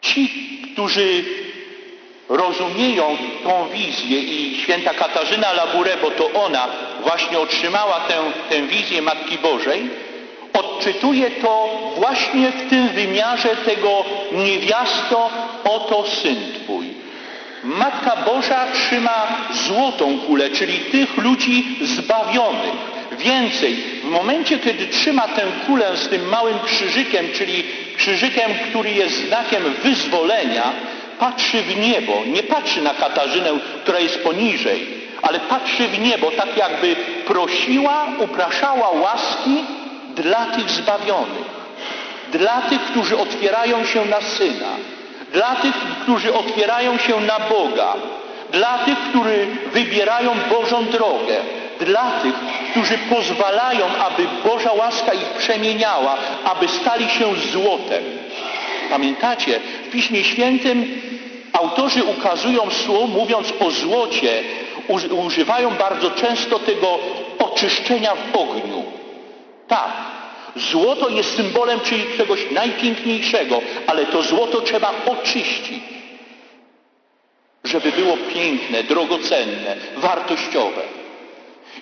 Ci, 0.01 0.29
którzy 0.73 1.23
rozumieją 2.29 3.17
tą 3.43 3.69
wizję 3.69 4.19
i 4.19 4.61
święta 4.63 4.93
Katarzyna 4.93 5.53
Labure, 5.53 5.97
bo 6.01 6.11
to 6.11 6.31
ona 6.33 6.67
właśnie 7.03 7.39
otrzymała 7.39 7.99
tę, 7.99 8.31
tę 8.49 8.61
wizję 8.61 9.01
Matki 9.01 9.37
Bożej, 9.37 9.89
odczytuje 10.53 11.31
to 11.31 11.69
właśnie 11.95 12.51
w 12.51 12.69
tym 12.69 12.89
wymiarze 12.89 13.55
tego 13.55 14.05
niewiasto, 14.31 15.29
oto 15.63 16.05
syn 16.07 16.37
Twój. 16.63 16.96
Matka 17.63 18.15
Boża 18.15 18.65
trzyma 18.73 19.27
złotą 19.67 20.19
kulę, 20.19 20.49
czyli 20.49 20.79
tych 20.79 21.17
ludzi 21.17 21.77
zbawionych. 21.81 22.97
Więcej, 23.17 23.75
w 24.03 24.03
momencie, 24.03 24.59
kiedy 24.59 24.87
trzyma 24.87 25.27
tę 25.27 25.41
kulę 25.67 25.97
z 25.97 26.07
tym 26.09 26.29
małym 26.29 26.59
krzyżykiem, 26.59 27.25
czyli 27.33 27.63
krzyżykiem, 27.97 28.51
który 28.69 28.91
jest 28.91 29.27
znakiem 29.27 29.63
wyzwolenia, 29.83 30.63
patrzy 31.19 31.61
w 31.61 31.77
niebo, 31.77 32.13
nie 32.25 32.43
patrzy 32.43 32.81
na 32.81 32.93
Katarzynę, 32.93 33.49
która 33.83 33.99
jest 33.99 34.23
poniżej, 34.23 34.87
ale 35.21 35.39
patrzy 35.39 35.87
w 35.87 35.99
niebo, 35.99 36.31
tak 36.31 36.57
jakby 36.57 36.95
prosiła, 37.25 38.07
upraszała 38.19 38.89
łaski 38.89 39.63
dla 40.15 40.45
tych 40.45 40.69
zbawionych, 40.69 41.45
dla 42.31 42.61
tych, 42.61 42.81
którzy 42.81 43.17
otwierają 43.17 43.85
się 43.85 44.05
na 44.05 44.21
Syna, 44.21 44.69
dla 45.33 45.55
tych, 45.55 45.75
którzy 46.01 46.33
otwierają 46.33 46.97
się 46.97 47.19
na 47.19 47.39
Boga, 47.39 47.93
dla 48.51 48.77
tych, 48.77 48.97
którzy 49.09 49.47
wybierają 49.73 50.31
Bożą 50.49 50.85
drogę, 50.85 51.35
dla 51.79 52.11
tych, 52.11 52.33
którzy 52.71 52.97
pozwalają, 52.97 53.85
aby 53.85 54.27
Boża 54.45 54.73
łaska 54.73 55.13
ich 55.13 55.29
przemieniała, 55.37 56.17
aby 56.45 56.67
stali 56.67 57.09
się 57.09 57.35
złotem. 57.51 58.03
Pamiętacie, 58.89 59.59
w 59.87 59.91
Piśmie 59.91 60.23
Świętym 60.23 61.01
autorzy 61.53 62.03
ukazują 62.03 62.71
słów, 62.71 63.09
mówiąc 63.09 63.53
o 63.59 63.71
złocie, 63.71 64.43
używają 65.25 65.75
bardzo 65.75 66.11
często 66.11 66.59
tego 66.59 66.99
oczyszczenia 67.39 68.11
w 68.15 68.35
ogniu. 68.35 68.83
Tak, 69.67 69.91
złoto 70.57 71.09
jest 71.09 71.35
symbolem 71.35 71.79
czyli 71.79 72.03
czegoś 72.17 72.51
najpiękniejszego, 72.51 73.61
ale 73.87 74.05
to 74.05 74.23
złoto 74.23 74.61
trzeba 74.61 74.93
oczyścić, 75.05 75.83
żeby 77.63 77.91
było 77.91 78.17
piękne, 78.33 78.83
drogocenne, 78.83 79.75
wartościowe. 79.97 80.81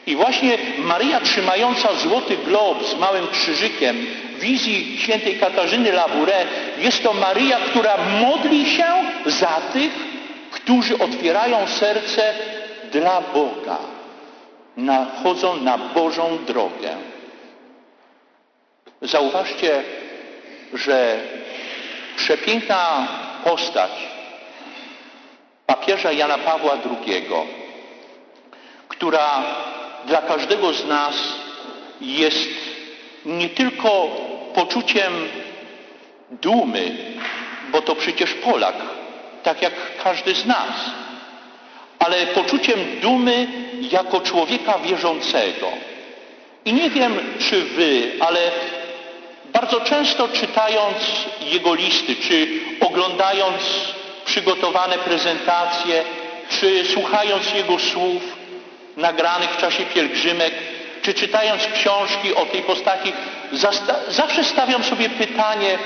I 0.08 0.16
właśnie 0.16 0.58
Maryja 0.78 1.20
trzymająca 1.22 1.94
złoty 1.94 2.38
glob 2.38 2.84
z 2.86 3.00
małym 3.00 3.28
krzyżykiem 3.28 4.06
wizji 4.40 4.98
świętej 5.00 5.40
Katarzyny 5.40 5.92
Labouré 5.92 6.46
jest 6.78 7.04
to 7.04 7.14
Maryja, 7.14 7.58
która 7.58 7.98
modli 8.22 8.66
się 8.66 8.86
za 9.26 9.62
tych, 9.74 9.94
którzy 10.52 10.98
otwierają 10.98 11.68
serce 11.68 12.34
dla 12.92 13.22
Boga, 13.22 13.78
nachodzą 14.78 15.56
na 15.58 15.78
Bożą 15.78 16.38
drogę. 16.48 17.15
Zauważcie, 19.02 19.84
że 20.74 21.20
przepiękna 22.16 23.08
postać 23.44 23.92
papieża 25.66 26.12
Jana 26.12 26.38
Pawła 26.38 26.74
II, 26.74 27.26
która 28.88 29.44
dla 30.06 30.22
każdego 30.22 30.74
z 30.74 30.86
nas 30.86 31.16
jest 32.02 32.50
nie 33.26 33.50
tylko 33.50 34.08
poczuciem 34.54 35.14
dumy, 36.32 36.92
bo 37.72 37.82
to 37.82 37.96
przecież 37.96 38.34
Polak, 38.34 38.76
tak 39.44 39.62
jak 39.62 39.74
każdy 40.04 40.36
z 40.36 40.46
nas, 40.46 40.92
ale 42.00 42.28
poczuciem 42.28 42.80
dumy 43.02 43.48
jako 43.92 44.22
człowieka 44.22 44.80
wierzącego. 44.80 45.68
I 46.66 46.74
nie 46.74 46.90
wiem, 46.90 47.20
czy 47.40 47.62
wy, 47.62 48.12
ale 48.20 48.52
bardzo 49.56 49.82
często 49.82 50.28
czytając 50.28 50.98
jego 51.42 51.74
listy, 51.74 52.16
czy 52.16 52.48
oglądając 52.80 53.62
przygotowane 54.26 54.98
prezentacje, 54.98 56.04
czy 56.50 56.86
słuchając 56.86 57.54
jego 57.54 57.80
słów 57.80 58.24
nagranych 58.98 59.50
w 59.50 59.58
czasie 59.58 59.84
pielgrzymek, 59.84 60.54
czy 61.02 61.14
czytając 61.14 61.68
książki 61.68 62.36
o 62.36 62.46
tej 62.46 62.62
postaci, 62.62 63.14
zawsze 64.08 64.44
stawiam 64.44 64.84
sobie 64.84 65.10
pytanie, 65.10 65.78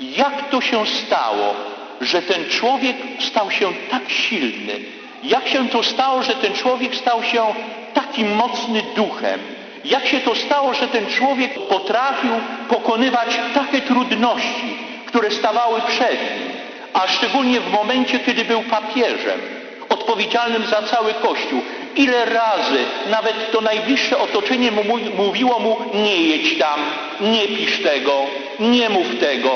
jak 0.00 0.48
to 0.50 0.60
się 0.60 0.86
stało, 0.86 1.54
że 2.00 2.22
ten 2.22 2.48
człowiek 2.48 2.96
stał 3.20 3.50
się 3.50 3.72
tak 3.90 4.10
silny? 4.10 4.80
Jak 5.22 5.48
się 5.48 5.68
to 5.68 5.82
stało, 5.82 6.22
że 6.22 6.34
ten 6.34 6.54
człowiek 6.54 6.94
stał 6.94 7.22
się 7.22 7.54
taki 7.94 8.24
mocny 8.24 8.82
duchem? 8.96 9.40
Jak 9.84 10.06
się 10.06 10.20
to 10.20 10.34
stało, 10.34 10.74
że 10.74 10.88
ten 10.88 11.06
człowiek 11.06 11.58
potrafił 11.68 12.30
pokonywać 12.68 13.28
takie 13.54 13.80
trudności, 13.80 14.76
które 15.06 15.30
stawały 15.30 15.80
przed 15.80 16.20
nim, 16.20 16.50
a 16.92 17.08
szczególnie 17.08 17.60
w 17.60 17.72
momencie, 17.72 18.18
kiedy 18.18 18.44
był 18.44 18.62
papieżem, 18.62 19.40
odpowiedzialnym 19.88 20.66
za 20.66 20.82
cały 20.82 21.14
Kościół. 21.14 21.62
Ile 21.96 22.24
razy 22.24 22.78
nawet 23.10 23.52
to 23.52 23.60
najbliższe 23.60 24.18
otoczenie 24.18 24.70
mu 24.70 24.82
mówiło 25.16 25.58
mu 25.58 25.76
nie 25.94 26.16
jedź 26.16 26.58
tam, 26.58 26.80
nie 27.20 27.48
pisz 27.48 27.82
tego, 27.82 28.12
nie 28.60 28.90
mów 28.90 29.06
tego. 29.20 29.50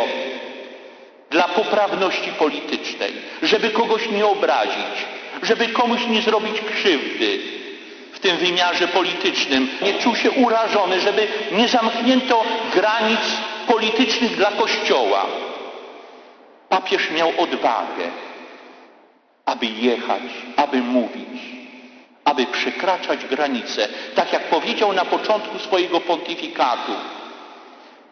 Dla 1.31 1.45
poprawności 1.49 2.31
politycznej, 2.33 3.13
żeby 3.43 3.71
kogoś 3.71 4.11
nie 4.11 4.27
obrazić, 4.27 4.97
żeby 5.43 5.69
komuś 5.69 6.07
nie 6.07 6.23
zrobić 6.23 6.61
krzywdy, 6.61 7.39
w 8.19 8.21
tym 8.21 8.37
wymiarze 8.37 8.89
politycznym. 8.89 9.69
Nie 9.83 9.95
czuł 9.95 10.17
się 10.17 10.31
urażony, 10.31 11.01
żeby 11.01 11.29
nie 11.53 11.69
zamknięto 11.69 12.45
granic 12.75 13.21
politycznych 13.67 14.37
dla 14.37 14.51
Kościoła. 14.51 15.27
Papież 16.69 17.11
miał 17.11 17.33
odwagę, 17.39 18.11
aby 19.45 19.67
jechać, 19.67 20.23
aby 20.57 20.77
mówić, 20.77 21.43
aby 22.25 22.47
przekraczać 22.47 23.27
granice. 23.27 23.89
Tak 24.15 24.33
jak 24.33 24.43
powiedział 24.43 24.93
na 24.93 25.05
początku 25.05 25.59
swojego 25.59 26.01
pontyfikatu. 26.01 26.93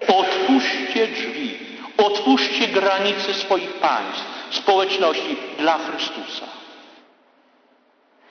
Otwórzcie 0.09 1.07
drzwi, 1.07 1.59
otwórzcie 1.97 2.69
granice 2.69 3.35
swoich 3.35 3.73
państw, 3.73 4.25
społeczności 4.51 5.37
dla 5.59 5.79
Chrystusa. 5.79 6.56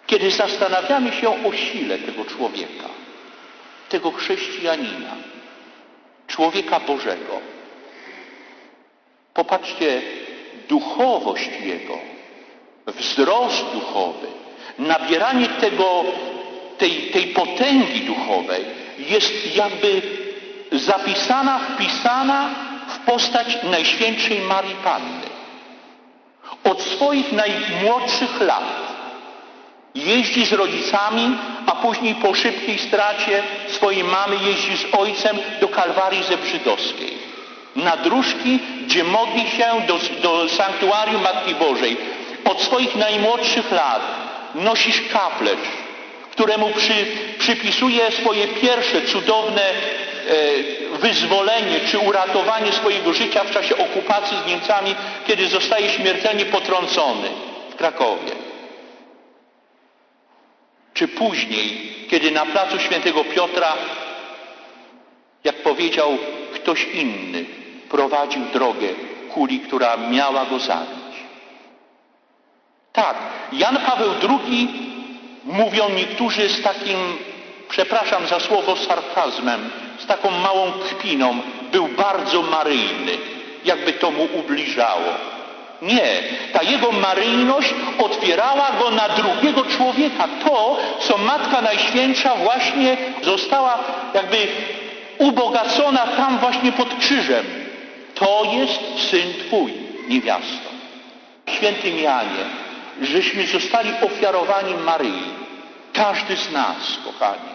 Kiedy 0.08 0.32
zastanawiamy 0.32 1.12
się 1.12 1.48
o 1.48 1.52
sile 1.54 1.98
tego 1.98 2.26
człowieka, 2.26 2.90
tego 3.90 4.12
chrześcijanina, 4.12 5.16
człowieka 6.28 6.80
Bożego, 6.80 7.42
popatrzcie, 9.34 10.02
duchowość 10.70 11.50
jego, 11.62 11.98
wzrost 12.88 13.66
duchowy, 13.74 14.28
nabieranie 14.80 15.48
tego, 15.48 16.04
tej, 16.78 16.92
tej 16.92 17.28
potęgi 17.28 18.02
duchowej 18.02 18.66
jest 18.98 19.56
jakby 19.56 20.02
zapisana, 20.72 21.60
wpisana 21.60 22.50
w 22.88 23.00
postać 23.00 23.64
Najświętszej 23.64 24.42
Marii 24.42 24.76
Panny. 24.76 25.26
Od 26.64 26.82
swoich 26.82 27.32
najmłodszych 27.32 28.42
lat 28.42 28.95
Jeździ 29.96 30.46
z 30.46 30.54
rodzicami, 30.54 31.38
a 31.66 31.72
później 31.72 32.16
po 32.16 32.34
szybkiej 32.34 32.80
stracie 32.80 33.44
swojej 33.68 34.04
mamy 34.04 34.36
jeździ 34.46 34.78
z 34.78 34.86
ojcem 34.92 35.38
do 35.62 35.68
Kalwarii 35.68 36.24
Zebrzydowskiej. 36.24 37.18
Na 37.76 37.98
dróżki, 37.98 38.60
gdzie 38.86 39.04
modli 39.04 39.50
się 39.50 39.66
do, 39.88 40.00
do 40.22 40.50
sanktuarium 40.50 41.22
Matki 41.22 41.56
Bożej. 41.56 41.98
Od 42.46 42.62
swoich 42.62 42.96
najmłodszych 42.96 43.72
lat 43.72 44.02
nosisz 44.56 45.02
kaplecz, 45.14 45.68
któremu 46.32 46.70
przy, 46.70 47.06
przypisuje 47.40 48.12
swoje 48.12 48.48
pierwsze 48.48 49.02
cudowne 49.02 49.62
e, 49.62 49.74
wyzwolenie 50.98 51.80
czy 51.92 52.00
uratowanie 52.00 52.72
swojego 52.72 53.14
życia 53.14 53.44
w 53.44 53.52
czasie 53.52 53.78
okupacji 53.78 54.38
z 54.44 54.48
Niemcami, 54.48 54.96
kiedy 55.28 55.48
zostaje 55.48 55.90
śmiertelnie 55.90 56.46
potrącony 56.46 57.28
w 57.70 57.76
Krakowie 57.76 58.55
czy 60.96 61.08
później, 61.08 61.96
kiedy 62.10 62.32
na 62.32 62.46
placu 62.46 62.80
świętego 62.80 63.24
Piotra, 63.24 63.74
jak 65.44 65.56
powiedział, 65.56 66.18
ktoś 66.54 66.84
inny 66.84 67.46
prowadził 67.90 68.42
drogę 68.54 68.88
kuli, 69.34 69.60
która 69.60 69.98
miała 69.98 70.46
go 70.46 70.60
zabić. 70.60 71.16
Tak, 72.94 73.18
Jan 73.52 73.78
Paweł 73.78 74.12
II, 74.30 74.68
mówią 75.44 75.90
niektórzy 75.90 76.50
z 76.50 76.62
takim, 76.62 76.98
przepraszam 77.70 78.28
za 78.28 78.40
słowo, 78.40 78.76
sarkazmem, 78.76 79.70
z 80.00 80.06
taką 80.06 80.32
małą 80.32 80.72
kpiną, 80.72 81.42
był 81.72 81.88
bardzo 81.88 82.42
maryjny, 82.42 83.18
jakby 83.66 83.94
to 83.94 84.12
mu 84.12 84.28
ubliżało. 84.34 85.35
Nie, 85.82 86.24
ta 86.54 86.64
jego 86.64 86.92
maryjność 86.92 87.74
otwierała 87.98 88.72
go 88.80 88.92
na 88.92 89.10
drugiego 89.10 89.66
człowieka. 89.66 90.28
To, 90.46 90.78
co 91.00 91.18
Matka 91.18 91.62
Najświętsza 91.62 92.36
właśnie 92.36 92.98
została 93.22 93.80
jakby 94.14 94.48
ubogacona 95.18 96.08
tam 96.08 96.38
właśnie 96.38 96.72
pod 96.72 96.96
krzyżem. 96.96 97.46
To 98.16 98.44
jest 98.54 99.10
Syn 99.10 99.34
Twój, 99.48 99.74
niewiasto. 100.08 100.70
Świętym 101.50 102.00
Janie, 102.00 102.46
żeśmy 103.02 103.48
zostali 103.48 103.90
ofiarowani 104.02 104.74
Maryi. 104.74 105.24
Każdy 105.94 106.38
z 106.38 106.52
nas, 106.52 106.98
kochani. 107.06 107.50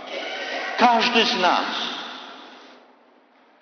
Każdy 0.79 1.25
z 1.25 1.41
nas 1.41 1.90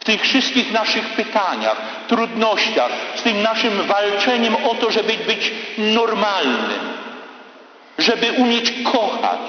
tych 0.09 0.23
wszystkich 0.23 0.73
naszych 0.73 1.09
pytaniach, 1.09 1.77
trudnościach, 2.09 2.91
z 3.17 3.23
tym 3.23 3.43
naszym 3.43 3.83
walczeniem 3.83 4.57
o 4.57 4.75
to, 4.75 4.91
żeby 4.91 5.13
być 5.13 5.53
normalnym, 5.79 6.81
żeby 7.99 8.33
umieć 8.33 8.73
kochać, 8.93 9.41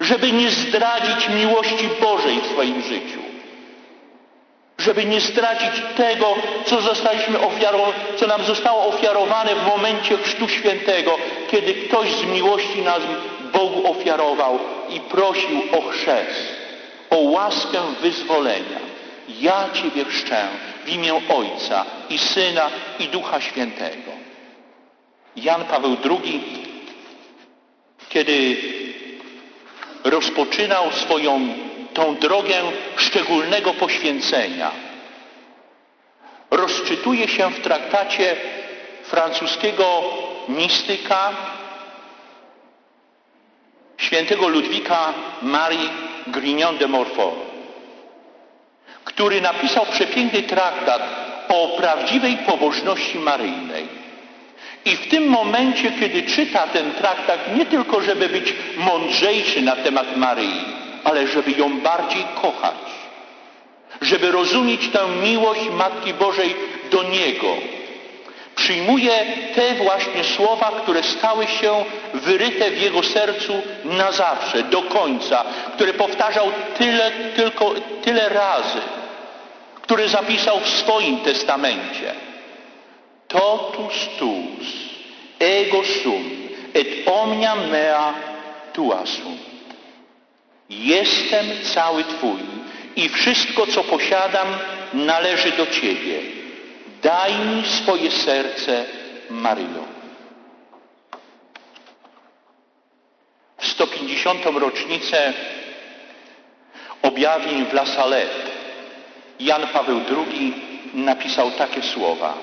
żeby 0.00 0.32
nie 0.32 0.50
zdradzić 0.50 1.28
miłości 1.28 1.88
Bożej 2.00 2.40
w 2.40 2.46
swoim 2.46 2.82
życiu, 2.82 3.20
żeby 4.78 5.04
nie 5.04 5.20
zdradzić 5.20 5.82
tego, 5.96 6.34
co, 6.64 6.80
zostaliśmy 6.80 7.40
ofiaro, 7.40 7.92
co 8.16 8.26
nam 8.26 8.44
zostało 8.44 8.86
ofiarowane 8.86 9.54
w 9.54 9.66
momencie 9.66 10.16
Chrztu 10.16 10.48
Świętego, 10.48 11.16
kiedy 11.50 11.74
ktoś 11.74 12.12
z 12.12 12.24
miłości 12.24 12.82
nas 12.82 13.02
Bogu 13.52 13.90
ofiarował 13.90 14.58
i 14.90 15.00
prosił 15.00 15.62
o 15.72 15.90
chrzest, 15.90 16.54
o 17.10 17.16
łaskę 17.16 17.78
wyzwolenia. 18.00 18.87
Ja 19.40 19.68
Ciebie 19.72 20.04
chrzczę 20.04 20.48
w 20.84 20.88
imię 20.88 21.14
Ojca 21.28 21.84
i 22.10 22.18
Syna 22.18 22.70
i 22.98 23.08
Ducha 23.08 23.40
Świętego. 23.40 24.12
Jan 25.36 25.64
Paweł 25.64 25.96
II, 26.04 26.42
kiedy 28.08 28.56
rozpoczynał 30.04 30.92
swoją 30.92 31.40
tą 31.94 32.16
drogę 32.16 32.54
szczególnego 32.96 33.74
poświęcenia, 33.74 34.70
rozczytuje 36.50 37.28
się 37.28 37.50
w 37.50 37.60
traktacie 37.60 38.36
francuskiego 39.02 40.02
mistyka 40.48 41.32
świętego 43.96 44.48
Ludwika 44.48 45.14
Marii 45.42 45.90
Grignon 46.26 46.78
de 46.78 46.88
Morfort 46.88 47.47
który 49.08 49.40
napisał 49.40 49.86
przepiękny 49.86 50.42
traktat 50.42 51.02
o 51.48 51.68
prawdziwej 51.68 52.36
pobożności 52.36 53.18
maryjnej. 53.18 53.86
I 54.84 54.96
w 54.96 55.08
tym 55.08 55.28
momencie, 55.28 55.92
kiedy 56.00 56.22
czyta 56.22 56.66
ten 56.66 56.92
traktat, 56.92 57.56
nie 57.56 57.66
tylko 57.66 58.00
żeby 58.00 58.28
być 58.28 58.54
mądrzejszy 58.76 59.62
na 59.62 59.76
temat 59.76 60.16
Maryi, 60.16 60.64
ale 61.04 61.26
żeby 61.26 61.50
ją 61.52 61.80
bardziej 61.80 62.24
kochać, 62.42 62.74
żeby 64.02 64.30
rozumieć 64.30 64.88
tę 64.88 64.98
miłość 65.22 65.70
Matki 65.70 66.14
Bożej 66.14 66.56
do 66.90 67.02
Niego, 67.02 67.56
przyjmuje 68.54 69.12
te 69.54 69.74
właśnie 69.74 70.24
słowa, 70.24 70.72
które 70.82 71.02
stały 71.02 71.46
się 71.46 71.84
wyryte 72.14 72.70
w 72.70 72.80
jego 72.80 73.02
sercu 73.02 73.62
na 73.84 74.12
zawsze, 74.12 74.62
do 74.62 74.82
końca, 74.82 75.44
które 75.74 75.94
powtarzał 75.94 76.46
tyle, 76.78 77.10
tylko 77.36 77.74
tyle 78.02 78.28
razy, 78.28 78.78
który 79.88 80.08
zapisał 80.08 80.60
w 80.60 80.68
swoim 80.68 81.20
testamencie. 81.20 82.14
Totus 83.28 84.08
tuus, 84.18 84.66
ego 85.38 85.84
sum, 85.84 86.30
et 86.74 86.88
omnia 87.06 87.56
mea 87.56 88.14
tua 88.72 89.06
sum. 89.06 89.38
Jestem 90.70 91.46
cały 91.74 92.04
Twój 92.04 92.40
i 92.96 93.08
wszystko, 93.08 93.66
co 93.66 93.84
posiadam, 93.84 94.48
należy 94.92 95.52
do 95.52 95.66
Ciebie. 95.66 96.20
Daj 97.02 97.38
mi 97.38 97.64
swoje 97.64 98.10
serce, 98.10 98.84
Maryjo. 99.30 99.84
W 103.58 103.66
150. 103.66 104.44
rocznicę 104.44 105.32
objawień 107.02 107.66
w 107.66 107.72
La 107.72 107.86
Salette 107.86 108.57
Jan 109.40 109.66
Paweł 109.72 110.00
II 110.16 110.54
napisał 110.94 111.50
takie 111.50 111.82
słowa. 111.82 112.34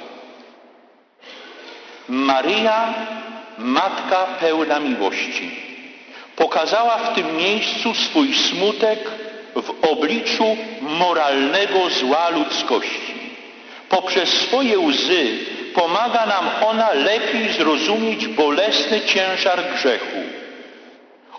Maryja, 2.09 2.93
Matka 3.57 4.27
pełna 4.39 4.79
miłości, 4.79 5.51
pokazała 6.35 6.97
w 6.97 7.15
tym 7.15 7.37
miejscu 7.37 7.93
swój 7.93 8.33
smutek 8.33 8.99
w 9.55 9.87
obliczu 9.91 10.57
moralnego 10.81 11.89
zła 11.89 12.29
ludzkości. 12.29 13.15
Poprzez 13.89 14.29
swoje 14.29 14.79
łzy 14.79 15.37
pomaga 15.73 16.25
nam 16.25 16.49
ona 16.65 16.93
lepiej 16.93 17.53
zrozumieć 17.53 18.27
bolesny 18.27 19.01
ciężar 19.01 19.63
grzechu, 19.73 20.17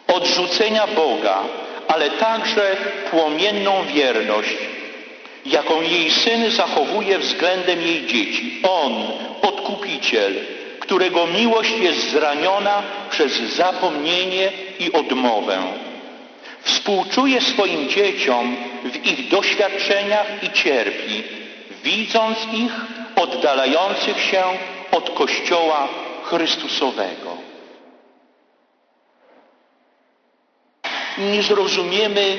odrzucenia 0.07 0.87
Boga, 0.87 1.39
ale 1.89 2.11
także 2.11 2.77
płomienną 3.11 3.85
wierność 3.95 4.57
jaką 5.47 5.81
jej 5.81 6.11
syn 6.11 6.51
zachowuje 6.51 7.19
względem 7.19 7.83
jej 7.83 8.07
dzieci. 8.07 8.63
On, 8.71 8.93
odkupiciel, 9.43 10.35
którego 10.81 11.27
miłość 11.27 11.79
jest 11.79 12.11
zraniona 12.11 12.83
przez 13.11 13.33
zapomnienie 13.33 14.53
i 14.79 14.93
odmowę. 14.93 15.59
Współczuje 16.63 17.41
swoim 17.41 17.89
dzieciom 17.89 18.57
w 18.85 19.07
ich 19.07 19.29
doświadczeniach 19.29 20.27
i 20.43 20.51
cierpi, 20.51 21.23
widząc 21.85 22.39
ich 22.53 22.73
oddalających 23.17 24.21
się 24.21 24.43
od 24.93 25.11
Kościoła 25.11 25.89
Chrystusowego. 26.23 27.37
Nie 31.19 31.43
zrozumiemy, 31.43 32.37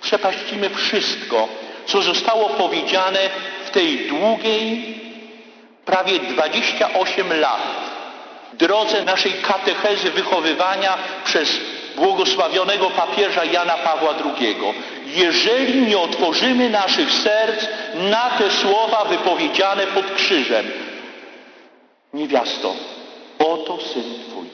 przepaścimy 0.00 0.70
wszystko, 0.70 1.48
co 1.86 2.02
zostało 2.02 2.48
powiedziane 2.48 3.18
w 3.64 3.70
tej 3.70 4.08
długiej, 4.08 5.00
prawie 5.84 6.18
28 6.18 7.40
lat 7.40 7.92
drodze 8.52 9.04
naszej 9.04 9.32
katechezy 9.32 10.10
wychowywania 10.10 10.98
przez 11.24 11.60
błogosławionego 11.96 12.90
papieża 12.90 13.44
Jana 13.44 13.76
Pawła 13.76 14.14
II. 14.24 14.56
Jeżeli 15.06 15.82
nie 15.82 15.98
otworzymy 15.98 16.70
naszych 16.70 17.12
serc 17.12 17.66
na 17.94 18.30
te 18.30 18.50
słowa 18.50 19.04
wypowiedziane 19.04 19.86
pod 19.86 20.10
krzyżem, 20.14 20.66
niewiasto, 22.14 22.74
oto 23.38 23.78
Syn 23.80 24.14
Twój. 24.28 24.46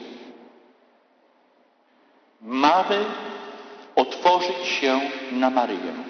Mamy 2.41 3.05
otworzyć 3.95 4.67
się 4.81 4.99
na 5.31 5.49
Maryję. 5.49 6.08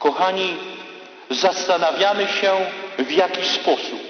Kochani, 0.00 0.56
zastanawiamy 1.30 2.26
się, 2.28 2.52
w 2.98 3.10
jaki 3.12 3.44
sposób 3.44 4.00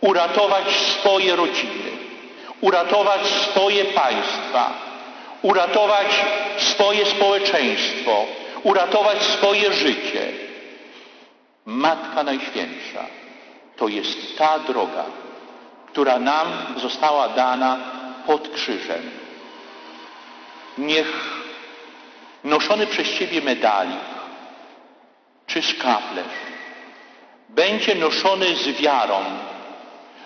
uratować 0.00 0.64
swoje 0.76 1.36
rodziny, 1.36 1.90
uratować 2.60 3.26
swoje 3.26 3.84
państwa, 3.84 4.72
uratować 5.42 6.06
swoje 6.58 7.06
społeczeństwo, 7.06 8.24
uratować 8.62 9.22
swoje 9.22 9.72
życie. 9.72 10.32
Matka 11.66 12.22
Najświętsza 12.22 13.04
to 13.76 13.88
jest 13.88 14.38
ta 14.38 14.58
droga, 14.58 15.04
która 15.86 16.18
nam 16.18 16.48
została 16.76 17.28
dana 17.28 17.76
pod 18.26 18.48
krzyżem. 18.48 19.10
Niech 20.78 21.12
noszony 22.44 22.86
przez 22.86 23.08
Ciebie 23.08 23.40
medalik 23.40 24.17
czy 25.48 25.62
szkaplerz 25.62 26.26
będzie 27.48 27.94
noszony 27.94 28.56
z 28.56 28.80
wiarą, 28.80 29.24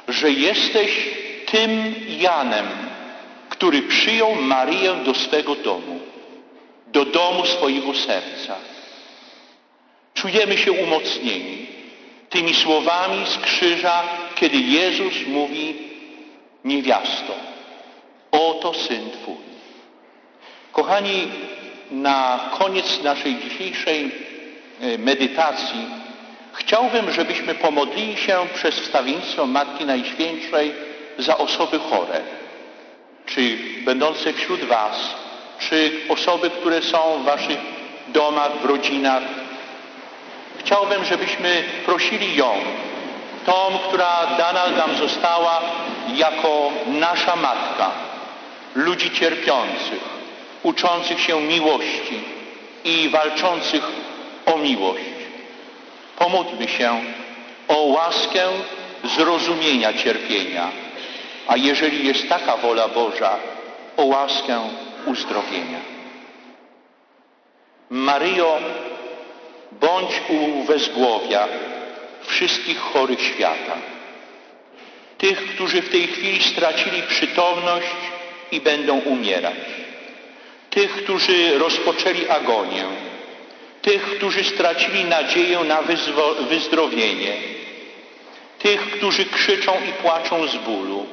że 0.08 0.30
jesteś 0.30 1.08
tym 1.46 1.94
Janem, 2.08 2.66
który 3.48 3.82
przyjął 3.82 4.34
Marię 4.34 4.94
do 5.04 5.14
swego 5.14 5.54
domu. 5.54 6.00
do 6.86 7.04
domu 7.04 7.46
swojego 7.46 7.94
serca. 7.94 8.54
Czujemy 10.14 10.58
się 10.58 10.72
umocnieni 10.72 11.66
tymi 12.30 12.54
słowami 12.54 13.26
z 13.26 13.38
krzyża, 13.38 14.02
kiedy 14.34 14.56
Jezus 14.56 15.26
mówi 15.26 15.76
niewiasto, 16.64 17.34
oto 18.30 18.74
Syn 18.74 19.10
Twój. 19.10 19.36
Kochani, 20.72 21.28
na 21.90 22.50
koniec 22.58 23.02
naszej 23.02 23.36
dzisiejszej 23.36 24.12
medytacji 24.98 25.86
chciałbym, 26.52 27.10
żebyśmy 27.10 27.54
pomodlili 27.54 28.16
się 28.16 28.46
przez 28.54 28.74
wstawiennictwo 28.74 29.46
Matki 29.46 29.84
Najświętszej 29.84 30.72
za 31.18 31.38
osoby 31.38 31.78
chore, 31.78 32.20
czy 33.26 33.58
będące 33.84 34.32
wśród 34.32 34.64
Was, 34.64 35.14
czy 35.58 35.92
osoby, 36.08 36.50
które 36.50 36.82
są 36.82 36.98
w 37.22 37.24
Waszych 37.24 37.58
domach, 38.08 38.52
w 38.62 38.64
rodzinach. 38.64 39.22
Chciałbym, 40.58 41.04
żebyśmy 41.04 41.64
prosili 41.86 42.36
ją, 42.36 42.54
tą, 43.46 43.78
która 43.88 44.26
dana 44.38 44.66
nam 44.66 44.96
została 44.96 45.60
jako 46.14 46.72
nasza 46.86 47.36
matka, 47.36 47.90
ludzi 48.74 49.10
cierpiących, 49.10 50.00
uczących 50.62 51.20
się 51.20 51.40
miłości 51.40 52.20
i 52.84 53.08
walczących 53.08 54.01
o 54.46 54.56
miłość. 54.56 55.04
Pomódlmy 56.18 56.68
się 56.68 57.00
o 57.68 57.80
łaskę 57.82 58.48
zrozumienia 59.04 59.92
cierpienia, 59.92 60.70
a 61.46 61.56
jeżeli 61.56 62.06
jest 62.06 62.28
taka 62.28 62.56
wola 62.56 62.88
Boża, 62.88 63.38
o 63.96 64.04
łaskę 64.04 64.60
uzdrowienia. 65.06 65.80
Maryjo, 67.90 68.58
bądź 69.72 70.22
u 70.28 70.62
wezgłowia 70.62 71.48
wszystkich 72.22 72.78
chorych 72.78 73.22
świata. 73.22 73.76
Tych, 75.18 75.54
którzy 75.54 75.82
w 75.82 75.88
tej 75.88 76.06
chwili 76.06 76.42
stracili 76.42 77.02
przytomność 77.02 77.86
i 78.52 78.60
będą 78.60 78.98
umierać. 78.98 79.54
Tych, 80.70 81.04
którzy 81.04 81.58
rozpoczęli 81.58 82.28
agonię. 82.28 82.84
Tych, 83.82 84.16
którzy 84.16 84.44
stracili 84.44 85.04
nadzieję 85.04 85.58
na 85.58 85.82
wyzdrowienie. 86.48 87.36
Tych, 88.58 88.90
którzy 88.90 89.24
krzyczą 89.24 89.72
i 89.88 89.92
płaczą 89.92 90.46
z 90.46 90.56
bólu. 90.56 91.06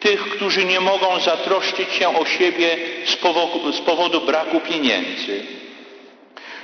Tych, 0.00 0.28
którzy 0.28 0.64
nie 0.64 0.80
mogą 0.80 1.20
zatroszczyć 1.20 1.92
się 1.92 2.18
o 2.18 2.24
siebie 2.24 2.76
z 3.04 3.16
powodu, 3.16 3.72
z 3.72 3.80
powodu 3.80 4.20
braku 4.20 4.60
pieniędzy. 4.60 5.42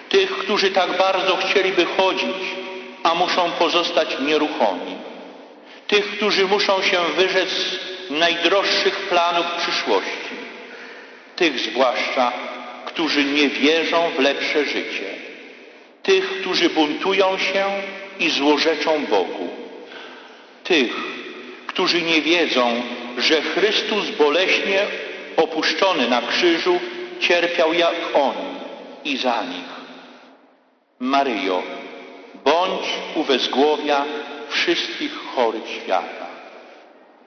Tych, 0.09 0.39
którzy 0.39 0.71
tak 0.71 0.97
bardzo 0.99 1.37
chcieliby 1.37 1.85
chodzić, 1.85 2.37
a 3.03 3.15
muszą 3.15 3.51
pozostać 3.51 4.09
nieruchomi. 4.21 4.97
Tych, 5.87 6.17
którzy 6.17 6.47
muszą 6.47 6.83
się 6.83 6.99
wyrzec 7.17 7.51
najdroższych 8.11 8.97
planów 8.97 9.47
przyszłości. 9.47 10.35
Tych 11.37 11.59
zwłaszcza, 11.59 12.33
którzy 12.85 13.25
nie 13.25 13.49
wierzą 13.49 14.11
w 14.17 14.19
lepsze 14.19 14.65
życie. 14.65 15.12
Tych, 16.03 16.41
którzy 16.41 16.71
buntują 16.71 17.39
się 17.39 17.67
i 18.19 18.31
złorzeczą 18.31 19.07
Bogu. 19.07 19.49
Tych, 20.65 20.93
którzy 21.67 22.03
nie 22.03 22.23
wiedzą, 22.23 22.83
że 23.19 23.43
Chrystus 23.43 24.11
boleśnie 24.11 24.87
opuszczony 25.37 26.09
na 26.09 26.23
krzyżu 26.23 26.81
cierpiał 27.21 27.73
jak 27.73 27.95
oni 28.15 28.53
i 29.05 29.17
za 29.17 29.43
nich. 29.43 29.73
Maryjo, 30.99 31.63
bądź 32.45 32.85
u 33.15 33.23
wezgłowia 33.23 34.05
wszystkich 34.49 35.15
chorych 35.35 35.69
świata. 35.69 36.27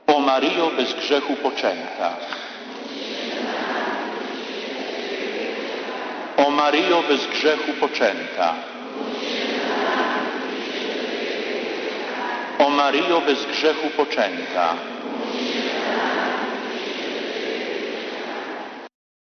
O 0.07 0.19
Maryjo 0.19 0.71
bez 0.77 0.93
grzechu 0.93 1.33
poczęta. 1.35 2.17
O 6.37 6.51
Maryjo 6.51 7.03
bez 7.07 7.27
grzechu 7.27 7.73
poczęta. 7.79 8.53
O 12.59 12.69
Maryjo 12.69 13.21
bez 13.21 13.45
grzechu 13.45 13.89
poczęta. 13.97 14.73